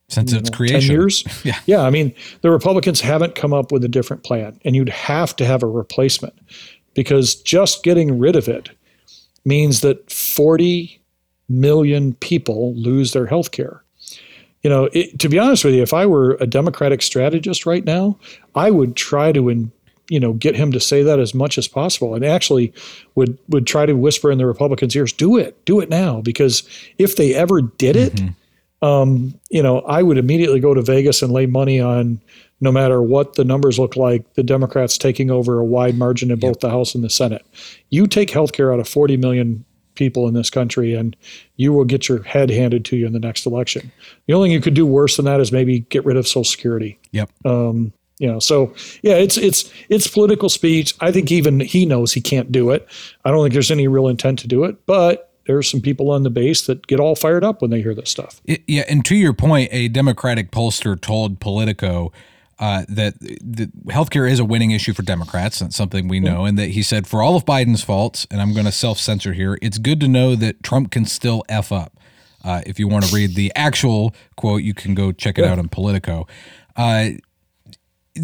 since 0.09 0.33
its 0.33 0.51
know, 0.51 0.57
creation. 0.57 0.81
10 0.81 0.91
years. 0.91 1.23
yeah. 1.45 1.59
Yeah. 1.65 1.81
I 1.81 1.89
mean, 1.89 2.13
the 2.41 2.51
Republicans 2.51 2.99
haven't 3.01 3.35
come 3.35 3.53
up 3.53 3.71
with 3.71 3.83
a 3.83 3.87
different 3.87 4.23
plan, 4.23 4.59
and 4.65 4.75
you'd 4.75 4.89
have 4.89 5.35
to 5.37 5.45
have 5.45 5.63
a 5.63 5.67
replacement 5.67 6.33
because 6.93 7.35
just 7.35 7.83
getting 7.83 8.19
rid 8.19 8.35
of 8.35 8.47
it 8.47 8.69
means 9.45 9.81
that 9.81 10.11
40 10.11 10.99
million 11.47 12.13
people 12.15 12.75
lose 12.75 13.13
their 13.13 13.25
health 13.25 13.51
care. 13.51 13.83
You 14.61 14.69
know, 14.69 14.89
it, 14.91 15.19
to 15.19 15.29
be 15.29 15.39
honest 15.39 15.63
with 15.63 15.73
you, 15.73 15.81
if 15.81 15.93
I 15.93 16.05
were 16.05 16.37
a 16.41 16.47
Democratic 16.47 17.01
strategist 17.01 17.65
right 17.65 17.85
now, 17.85 18.17
I 18.55 18.71
would 18.71 18.95
try 18.95 19.31
to, 19.31 19.47
in, 19.47 19.71
you 20.09 20.19
know, 20.19 20.33
get 20.33 20.55
him 20.55 20.71
to 20.73 20.79
say 20.79 21.01
that 21.01 21.19
as 21.19 21.33
much 21.33 21.57
as 21.57 21.67
possible, 21.67 22.13
and 22.13 22.25
actually 22.25 22.73
would 23.15 23.37
would 23.47 23.65
try 23.65 23.85
to 23.85 23.93
whisper 23.93 24.31
in 24.31 24.37
the 24.37 24.45
Republicans' 24.45 24.95
ears, 24.95 25.13
"Do 25.13 25.37
it, 25.37 25.63
do 25.63 25.79
it 25.79 25.89
now," 25.89 26.19
because 26.19 26.63
if 26.97 27.15
they 27.15 27.33
ever 27.33 27.61
did 27.61 27.95
it, 27.95 28.15
mm-hmm. 28.15 28.33
Um, 28.81 29.33
you 29.49 29.61
know, 29.61 29.79
I 29.81 30.03
would 30.03 30.17
immediately 30.17 30.59
go 30.59 30.73
to 30.73 30.81
Vegas 30.81 31.21
and 31.21 31.31
lay 31.31 31.45
money 31.45 31.79
on, 31.79 32.21
no 32.61 32.71
matter 32.71 33.01
what 33.01 33.35
the 33.35 33.43
numbers 33.43 33.79
look 33.79 33.95
like, 33.95 34.33
the 34.35 34.43
Democrats 34.43 34.97
taking 34.97 35.29
over 35.31 35.59
a 35.59 35.65
wide 35.65 35.97
margin 35.97 36.31
in 36.31 36.39
both 36.39 36.57
yep. 36.57 36.61
the 36.61 36.69
House 36.69 36.95
and 36.95 37.03
the 37.03 37.09
Senate. 37.09 37.45
You 37.89 38.07
take 38.07 38.29
health 38.29 38.53
care 38.53 38.73
out 38.73 38.79
of 38.79 38.87
40 38.87 39.17
million 39.17 39.65
people 39.95 40.27
in 40.27 40.33
this 40.33 40.49
country, 40.49 40.93
and 40.93 41.15
you 41.57 41.73
will 41.73 41.85
get 41.85 42.07
your 42.07 42.23
head 42.23 42.49
handed 42.49 42.85
to 42.85 42.95
you 42.95 43.05
in 43.05 43.13
the 43.13 43.19
next 43.19 43.45
election. 43.45 43.91
The 44.27 44.33
only 44.33 44.47
thing 44.47 44.53
you 44.53 44.61
could 44.61 44.73
do 44.73 44.85
worse 44.85 45.17
than 45.17 45.25
that 45.25 45.41
is 45.41 45.51
maybe 45.51 45.81
get 45.81 46.05
rid 46.05 46.17
of 46.17 46.27
Social 46.27 46.45
Security. 46.45 46.97
Yep. 47.11 47.29
Um, 47.45 47.93
you 48.17 48.27
know, 48.29 48.39
so 48.39 48.73
yeah, 49.01 49.15
it's 49.15 49.37
it's 49.37 49.71
it's 49.87 50.07
political 50.07 50.49
speech. 50.49 50.93
I 50.99 51.11
think 51.11 51.31
even 51.31 51.61
he 51.61 51.85
knows 51.85 52.11
he 52.11 52.19
can't 52.19 52.51
do 52.51 52.69
it. 52.71 52.85
I 53.23 53.31
don't 53.31 53.43
think 53.43 53.53
there's 53.53 53.71
any 53.71 53.87
real 53.87 54.09
intent 54.09 54.39
to 54.39 54.47
do 54.47 54.65
it, 54.65 54.85
but 54.85 55.28
there's 55.49 55.67
some 55.67 55.81
people 55.81 56.11
on 56.11 56.21
the 56.21 56.29
base 56.29 56.67
that 56.67 56.85
get 56.85 56.99
all 56.99 57.15
fired 57.15 57.43
up 57.43 57.59
when 57.59 57.71
they 57.71 57.81
hear 57.81 57.95
this 57.95 58.11
stuff. 58.11 58.39
Yeah, 58.45 58.83
and 58.87 59.03
to 59.05 59.15
your 59.15 59.33
point, 59.33 59.69
a 59.71 59.87
Democratic 59.87 60.51
pollster 60.51 60.99
told 61.01 61.39
Politico 61.39 62.11
uh, 62.59 62.85
that 62.87 63.19
the 63.19 63.65
healthcare 63.87 64.29
is 64.29 64.39
a 64.39 64.45
winning 64.45 64.69
issue 64.69 64.93
for 64.93 65.01
Democrats. 65.01 65.57
That's 65.57 65.75
something 65.75 66.07
we 66.07 66.19
know. 66.19 66.45
And 66.45 66.55
that 66.59 66.69
he 66.69 66.83
said, 66.83 67.07
for 67.07 67.23
all 67.23 67.35
of 67.35 67.45
Biden's 67.45 67.83
faults, 67.83 68.27
and 68.29 68.39
I'm 68.39 68.53
going 68.53 68.67
to 68.67 68.71
self 68.71 68.99
censor 68.99 69.33
here, 69.33 69.57
it's 69.59 69.79
good 69.79 69.99
to 70.01 70.07
know 70.07 70.35
that 70.35 70.61
Trump 70.61 70.91
can 70.91 71.05
still 71.05 71.43
F 71.49 71.71
up. 71.71 71.99
Uh, 72.43 72.61
if 72.67 72.77
you 72.77 72.87
want 72.87 73.05
to 73.05 73.15
read 73.15 73.33
the 73.33 73.51
actual 73.55 74.13
quote, 74.37 74.61
you 74.61 74.75
can 74.75 74.93
go 74.93 75.11
check 75.11 75.39
it 75.39 75.45
yeah. 75.45 75.51
out 75.51 75.57
on 75.57 75.67
Politico. 75.67 76.27
Uh, 76.75 77.09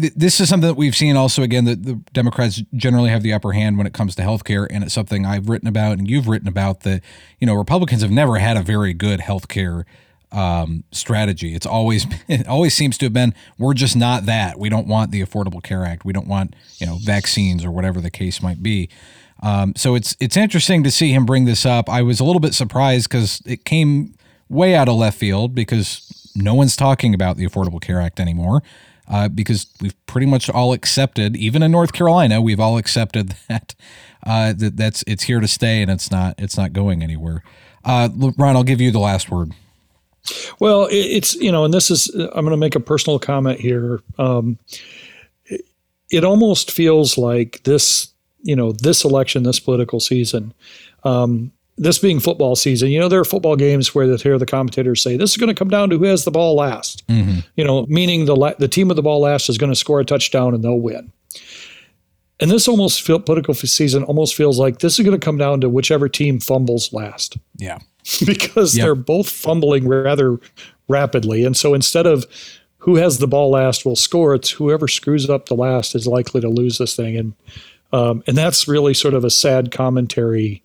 th- 0.00 0.14
this 0.14 0.40
is 0.40 0.48
something 0.48 0.68
that 0.68 0.76
we've 0.76 0.94
seen 0.94 1.16
also 1.16 1.42
again 1.42 1.64
that 1.64 1.84
the 1.84 1.94
Democrats 2.12 2.62
generally 2.74 3.10
have 3.10 3.22
the 3.22 3.32
upper 3.32 3.52
hand 3.52 3.78
when 3.78 3.86
it 3.86 3.92
comes 3.92 4.14
to 4.16 4.22
healthcare, 4.22 4.66
and 4.70 4.84
it's 4.84 4.94
something 4.94 5.26
I've 5.26 5.48
written 5.48 5.68
about 5.68 5.98
and 5.98 6.08
you've 6.08 6.28
written 6.28 6.48
about 6.48 6.80
that 6.80 7.02
you 7.38 7.46
know 7.46 7.54
Republicans 7.54 8.02
have 8.02 8.10
never 8.10 8.38
had 8.38 8.56
a 8.56 8.62
very 8.62 8.92
good 8.92 9.20
healthcare 9.20 9.84
um, 10.32 10.84
strategy. 10.92 11.54
It's 11.54 11.66
always 11.66 12.06
it 12.28 12.46
always 12.46 12.74
seems 12.74 12.98
to 12.98 13.06
have 13.06 13.12
been 13.12 13.34
we're 13.58 13.74
just 13.74 13.96
not 13.96 14.26
that. 14.26 14.58
We 14.58 14.68
don't 14.68 14.86
want 14.86 15.10
the 15.10 15.22
Affordable 15.22 15.62
Care 15.62 15.84
Act. 15.84 16.04
We 16.04 16.12
don't 16.12 16.28
want 16.28 16.54
you 16.78 16.86
know 16.86 16.98
vaccines 17.02 17.64
or 17.64 17.70
whatever 17.70 18.00
the 18.00 18.10
case 18.10 18.42
might 18.42 18.62
be. 18.62 18.88
Um, 19.42 19.74
so 19.76 19.94
it's 19.94 20.16
it's 20.20 20.36
interesting 20.36 20.82
to 20.84 20.90
see 20.90 21.12
him 21.12 21.26
bring 21.26 21.44
this 21.44 21.66
up. 21.66 21.88
I 21.88 22.02
was 22.02 22.20
a 22.20 22.24
little 22.24 22.40
bit 22.40 22.54
surprised 22.54 23.08
because 23.08 23.42
it 23.46 23.64
came 23.64 24.14
way 24.48 24.74
out 24.74 24.88
of 24.88 24.96
left 24.96 25.18
field 25.18 25.54
because 25.54 26.30
no 26.34 26.54
one's 26.54 26.76
talking 26.76 27.14
about 27.14 27.36
the 27.36 27.46
Affordable 27.46 27.80
Care 27.80 28.00
Act 28.00 28.20
anymore. 28.20 28.62
Uh, 29.08 29.28
because 29.28 29.66
we've 29.80 29.94
pretty 30.06 30.26
much 30.26 30.50
all 30.50 30.72
accepted, 30.72 31.36
even 31.36 31.62
in 31.62 31.70
North 31.70 31.92
Carolina, 31.92 32.40
we've 32.40 32.58
all 32.58 32.76
accepted 32.76 33.34
that 33.48 33.74
uh, 34.24 34.52
that 34.52 34.76
that's 34.76 35.04
it's 35.06 35.24
here 35.24 35.40
to 35.40 35.48
stay 35.48 35.80
and 35.82 35.90
it's 35.90 36.10
not 36.10 36.34
it's 36.38 36.56
not 36.56 36.72
going 36.72 37.02
anywhere. 37.02 37.42
Uh, 37.84 38.08
Ron, 38.36 38.56
I'll 38.56 38.64
give 38.64 38.80
you 38.80 38.90
the 38.90 38.98
last 38.98 39.30
word. 39.30 39.52
Well, 40.58 40.88
it's 40.90 41.34
you 41.36 41.52
know, 41.52 41.64
and 41.64 41.72
this 41.72 41.90
is 41.90 42.08
I'm 42.08 42.44
going 42.44 42.50
to 42.50 42.56
make 42.56 42.74
a 42.74 42.80
personal 42.80 43.18
comment 43.18 43.60
here. 43.60 44.00
Um, 44.18 44.58
it, 46.10 46.24
almost 46.24 46.70
feels 46.70 47.16
like 47.16 47.62
this, 47.64 48.12
you 48.42 48.56
know, 48.56 48.72
this 48.72 49.04
election, 49.04 49.44
this 49.44 49.60
political 49.60 50.00
season, 50.00 50.52
um, 51.04 51.52
this 51.76 51.98
being 51.98 52.20
football 52.20 52.56
season. 52.56 52.90
You 52.90 53.00
know, 53.00 53.08
there 53.08 53.20
are 53.20 53.24
football 53.24 53.56
games 53.56 53.94
where 53.94 54.06
the, 54.06 54.16
here 54.16 54.38
the 54.38 54.46
commentators 54.46 55.02
say 55.02 55.16
this 55.16 55.30
is 55.32 55.36
going 55.36 55.48
to 55.48 55.54
come 55.54 55.68
down 55.68 55.90
to 55.90 55.98
who 55.98 56.04
has 56.04 56.24
the 56.24 56.30
ball 56.30 56.56
last. 56.56 57.06
Mm-hmm. 57.08 57.40
You 57.56 57.64
know, 57.64 57.86
meaning 57.86 58.24
the 58.24 58.54
the 58.58 58.68
team 58.68 58.88
with 58.88 58.96
the 58.96 59.02
ball 59.02 59.20
last 59.20 59.48
is 59.48 59.58
going 59.58 59.72
to 59.72 59.76
score 59.78 60.00
a 60.00 60.04
touchdown 60.04 60.54
and 60.54 60.64
they'll 60.64 60.80
win. 60.80 61.12
And 62.38 62.50
this 62.50 62.68
almost 62.68 63.00
feel, 63.00 63.18
political 63.18 63.54
season 63.54 64.02
almost 64.04 64.34
feels 64.34 64.58
like 64.58 64.80
this 64.80 64.98
is 64.98 65.04
going 65.04 65.18
to 65.18 65.24
come 65.24 65.38
down 65.38 65.62
to 65.62 65.70
whichever 65.70 66.08
team 66.08 66.38
fumbles 66.38 66.92
last. 66.92 67.38
Yeah. 67.56 67.78
because 68.26 68.76
yep. 68.76 68.84
they're 68.84 68.94
both 68.94 69.28
fumbling 69.28 69.88
rather 69.88 70.38
rapidly. 70.86 71.44
And 71.44 71.56
so 71.56 71.74
instead 71.74 72.06
of 72.06 72.26
who 72.78 72.96
has 72.96 73.18
the 73.18 73.26
ball 73.26 73.50
last 73.50 73.84
will 73.84 73.96
score, 73.96 74.34
it's 74.34 74.50
whoever 74.50 74.86
screws 74.86 75.28
up 75.28 75.46
the 75.46 75.56
last 75.56 75.94
is 75.94 76.06
likely 76.06 76.40
to 76.40 76.48
lose 76.48 76.78
this 76.78 76.94
thing. 76.94 77.16
And 77.16 77.34
um, 77.92 78.22
and 78.26 78.36
that's 78.36 78.66
really 78.68 78.94
sort 78.94 79.14
of 79.14 79.24
a 79.24 79.30
sad 79.30 79.70
commentary 79.70 80.62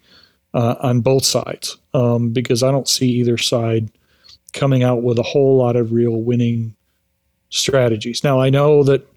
uh, 0.54 0.76
on 0.80 1.02
both 1.02 1.26
sides 1.26 1.78
um, 1.94 2.32
because 2.32 2.64
I 2.64 2.72
don't 2.72 2.88
see 2.88 3.08
either 3.08 3.38
side 3.38 3.90
coming 4.54 4.84
out 4.84 5.02
with 5.02 5.18
a 5.18 5.24
whole 5.24 5.58
lot 5.58 5.76
of 5.76 5.92
real 5.92 6.22
winning 6.22 6.76
strategies. 7.50 8.24
Now 8.24 8.40
I 8.40 8.50
know 8.50 8.84
that 8.84 9.08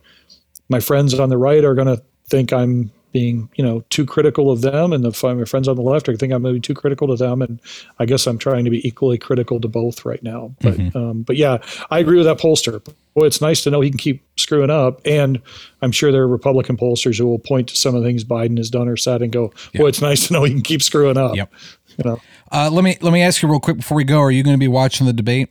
my 0.68 0.80
friends 0.80 1.18
on 1.18 1.28
the 1.28 1.38
right 1.38 1.64
are 1.64 1.74
going 1.74 1.96
to 1.96 2.02
think 2.28 2.52
I'm 2.52 2.90
being 3.14 3.48
you 3.54 3.64
know 3.64 3.84
too 3.90 4.04
critical 4.04 4.50
of 4.50 4.60
them, 4.60 4.92
and 4.92 5.04
the 5.04 5.34
my 5.34 5.44
friends 5.44 5.68
on 5.68 5.76
the 5.76 5.82
left 5.82 6.08
I 6.08 6.16
think 6.16 6.32
I'm 6.32 6.42
maybe 6.42 6.58
too 6.58 6.74
critical 6.74 7.06
to 7.06 7.16
them, 7.16 7.40
and 7.40 7.60
I 8.00 8.06
guess 8.06 8.26
I'm 8.26 8.38
trying 8.38 8.64
to 8.64 8.70
be 8.70 8.86
equally 8.86 9.16
critical 9.16 9.60
to 9.60 9.68
both 9.68 10.04
right 10.04 10.22
now. 10.22 10.52
But 10.60 10.74
mm-hmm. 10.74 10.98
um, 10.98 11.22
but 11.22 11.36
yeah, 11.36 11.58
I 11.90 12.00
agree 12.00 12.18
with 12.18 12.26
that 12.26 12.38
pollster. 12.38 12.84
Boy, 13.14 13.26
it's 13.26 13.40
nice 13.40 13.62
to 13.62 13.70
know 13.70 13.80
he 13.80 13.90
can 13.90 13.98
keep 13.98 14.22
screwing 14.36 14.68
up, 14.68 15.00
and 15.06 15.40
I'm 15.80 15.92
sure 15.92 16.10
there 16.10 16.22
are 16.22 16.28
Republican 16.28 16.76
pollsters 16.76 17.16
who 17.16 17.26
will 17.26 17.38
point 17.38 17.68
to 17.68 17.76
some 17.76 17.94
of 17.94 18.02
the 18.02 18.08
things 18.08 18.24
Biden 18.24 18.58
has 18.58 18.68
done 18.68 18.88
or 18.88 18.96
said 18.96 19.22
and 19.22 19.32
go, 19.32 19.52
"Boy, 19.76 19.86
it's 19.86 20.02
nice 20.02 20.26
to 20.26 20.32
know 20.32 20.42
he 20.42 20.52
can 20.52 20.62
keep 20.62 20.82
screwing 20.82 21.16
up." 21.16 21.36
Yep. 21.36 21.52
You 21.96 22.04
know. 22.10 22.20
Uh, 22.50 22.68
let 22.70 22.82
me 22.82 22.98
let 23.00 23.12
me 23.12 23.22
ask 23.22 23.40
you 23.42 23.48
real 23.48 23.60
quick 23.60 23.76
before 23.76 23.96
we 23.96 24.04
go. 24.04 24.18
Are 24.18 24.32
you 24.32 24.42
going 24.42 24.54
to 24.54 24.60
be 24.60 24.68
watching 24.68 25.06
the 25.06 25.12
debate? 25.12 25.48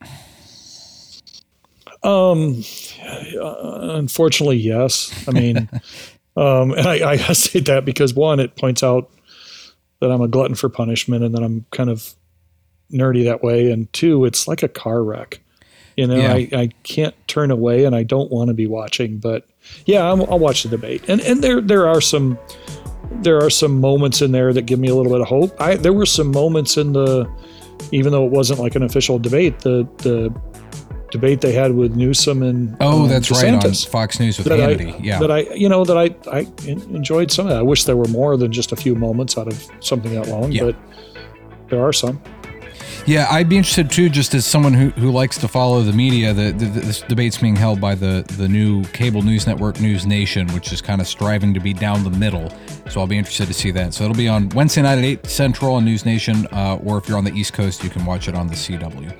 Um, 2.03 2.61
uh, 3.41 3.95
unfortunately, 3.95 4.57
yes. 4.57 5.25
I 5.25 5.31
mean, 5.31 5.69
um, 6.35 6.71
and 6.71 6.87
I, 6.87 7.11
I 7.11 7.15
hesitate 7.17 7.65
that 7.65 7.85
because 7.85 8.13
one, 8.13 8.39
it 8.39 8.55
points 8.55 8.83
out 8.83 9.09
that 9.99 10.11
I'm 10.11 10.21
a 10.21 10.27
glutton 10.27 10.55
for 10.55 10.69
punishment 10.69 11.23
and 11.23 11.33
that 11.35 11.43
I'm 11.43 11.65
kind 11.71 11.89
of 11.89 12.13
nerdy 12.91 13.23
that 13.25 13.43
way. 13.43 13.71
And 13.71 13.91
two, 13.93 14.25
it's 14.25 14.47
like 14.47 14.63
a 14.63 14.67
car 14.67 15.03
wreck. 15.03 15.39
You 15.95 16.07
know, 16.07 16.15
yeah. 16.15 16.33
I, 16.33 16.49
I 16.53 16.69
can't 16.83 17.15
turn 17.27 17.51
away 17.51 17.85
and 17.85 17.95
I 17.95 18.03
don't 18.03 18.31
want 18.31 18.47
to 18.47 18.53
be 18.53 18.65
watching, 18.65 19.19
but 19.19 19.47
yeah, 19.85 20.03
i 20.03 20.13
will 20.13 20.39
watch 20.39 20.63
the 20.63 20.69
debate. 20.69 21.03
And, 21.07 21.21
and 21.21 21.43
there, 21.43 21.61
there 21.61 21.87
are 21.87 22.01
some, 22.01 22.37
there 23.21 23.37
are 23.37 23.49
some 23.49 23.79
moments 23.79 24.21
in 24.21 24.31
there 24.31 24.51
that 24.53 24.63
give 24.63 24.79
me 24.79 24.87
a 24.87 24.95
little 24.95 25.11
bit 25.11 25.21
of 25.21 25.27
hope. 25.27 25.59
I, 25.61 25.75
there 25.75 25.93
were 25.93 26.07
some 26.07 26.31
moments 26.31 26.77
in 26.77 26.93
the, 26.93 27.31
even 27.91 28.11
though 28.11 28.25
it 28.25 28.31
wasn't 28.31 28.59
like 28.59 28.75
an 28.75 28.81
official 28.81 29.19
debate, 29.19 29.59
the, 29.59 29.87
the 29.97 30.33
debate 31.13 31.41
they 31.41 31.51
had 31.51 31.73
with 31.73 31.95
Newsom 31.95 32.41
and 32.41 32.75
oh, 32.81 33.03
um, 33.03 33.07
that's 33.07 33.29
right 33.29 33.53
on 33.53 33.73
Fox 33.73 34.19
News 34.19 34.39
with 34.39 34.47
Hannity. 34.47 34.95
I, 34.95 34.97
yeah, 34.97 35.19
that 35.19 35.31
I 35.31 35.41
you 35.53 35.69
know 35.69 35.85
that 35.85 35.95
I 35.95 36.15
I 36.29 36.47
enjoyed 36.67 37.31
some 37.31 37.45
of 37.45 37.51
that. 37.51 37.59
I 37.59 37.61
wish 37.61 37.83
there 37.83 37.95
were 37.95 38.07
more 38.07 38.35
than 38.35 38.51
just 38.51 38.71
a 38.71 38.75
few 38.75 38.95
moments 38.95 39.37
out 39.37 39.47
of 39.47 39.63
something 39.79 40.11
that 40.15 40.27
long, 40.27 40.51
yeah. 40.51 40.63
but 40.63 40.75
there 41.69 41.81
are 41.81 41.93
some. 41.93 42.19
Yeah, 43.05 43.27
I'd 43.29 43.49
be 43.49 43.57
interested 43.57 43.91
too, 43.91 44.09
just 44.09 44.33
as 44.33 44.45
someone 44.45 44.73
who, 44.73 44.89
who 44.91 45.11
likes 45.11 45.37
to 45.39 45.47
follow 45.47 45.81
the 45.81 45.91
media. 45.91 46.33
The, 46.33 46.51
the, 46.51 46.65
this 46.65 47.01
debate's 47.01 47.37
being 47.37 47.55
held 47.55 47.79
by 47.79 47.93
the 47.93 48.25
the 48.37 48.47
new 48.47 48.83
cable 48.85 49.21
news 49.21 49.45
network 49.45 49.79
News 49.79 50.07
Nation, 50.07 50.47
which 50.47 50.73
is 50.73 50.81
kind 50.81 50.99
of 50.99 51.05
striving 51.05 51.53
to 51.53 51.59
be 51.59 51.73
down 51.73 52.03
the 52.03 52.17
middle. 52.17 52.51
So 52.89 53.01
I'll 53.01 53.07
be 53.07 53.19
interested 53.19 53.47
to 53.47 53.53
see 53.53 53.69
that. 53.71 53.93
So 53.93 54.05
it'll 54.05 54.15
be 54.15 54.27
on 54.27 54.49
Wednesday 54.49 54.81
night 54.81 54.97
at 54.97 55.03
eight 55.03 55.27
Central 55.27 55.75
on 55.75 55.85
News 55.85 56.07
Nation, 56.07 56.47
uh, 56.51 56.79
or 56.83 56.97
if 56.97 57.07
you're 57.07 57.19
on 57.19 57.23
the 57.23 57.33
East 57.33 57.53
Coast, 57.53 57.83
you 57.83 57.91
can 57.91 58.03
watch 58.03 58.27
it 58.27 58.33
on 58.33 58.47
the 58.47 58.55
CW. 58.55 59.13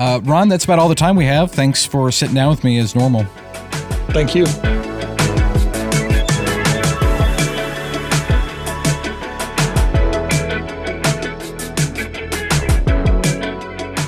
Uh, 0.00 0.18
Ron, 0.24 0.48
that's 0.48 0.64
about 0.64 0.78
all 0.78 0.88
the 0.88 0.94
time 0.94 1.14
we 1.14 1.26
have. 1.26 1.52
Thanks 1.52 1.84
for 1.84 2.10
sitting 2.10 2.34
down 2.34 2.48
with 2.48 2.64
me 2.64 2.78
as 2.78 2.96
normal. 2.96 3.24
Thank 4.12 4.34
you. 4.34 4.44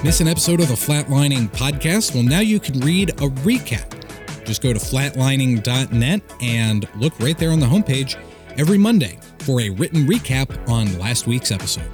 Miss 0.02 0.20
an 0.20 0.28
episode 0.28 0.60
of 0.60 0.68
the 0.68 0.74
Flatlining 0.74 1.48
podcast? 1.52 2.14
Well, 2.14 2.24
now 2.24 2.40
you 2.40 2.58
can 2.58 2.80
read 2.80 3.10
a 3.10 3.28
recap. 3.44 4.46
Just 4.46 4.62
go 4.62 4.72
to 4.72 4.78
flatlining.net 4.78 6.22
and 6.40 6.88
look 6.96 7.20
right 7.20 7.36
there 7.36 7.50
on 7.50 7.60
the 7.60 7.66
homepage 7.66 8.18
every 8.56 8.78
Monday 8.78 9.18
for 9.40 9.60
a 9.60 9.68
written 9.68 10.06
recap 10.06 10.68
on 10.70 10.98
last 10.98 11.26
week's 11.26 11.52
episode. 11.52 11.90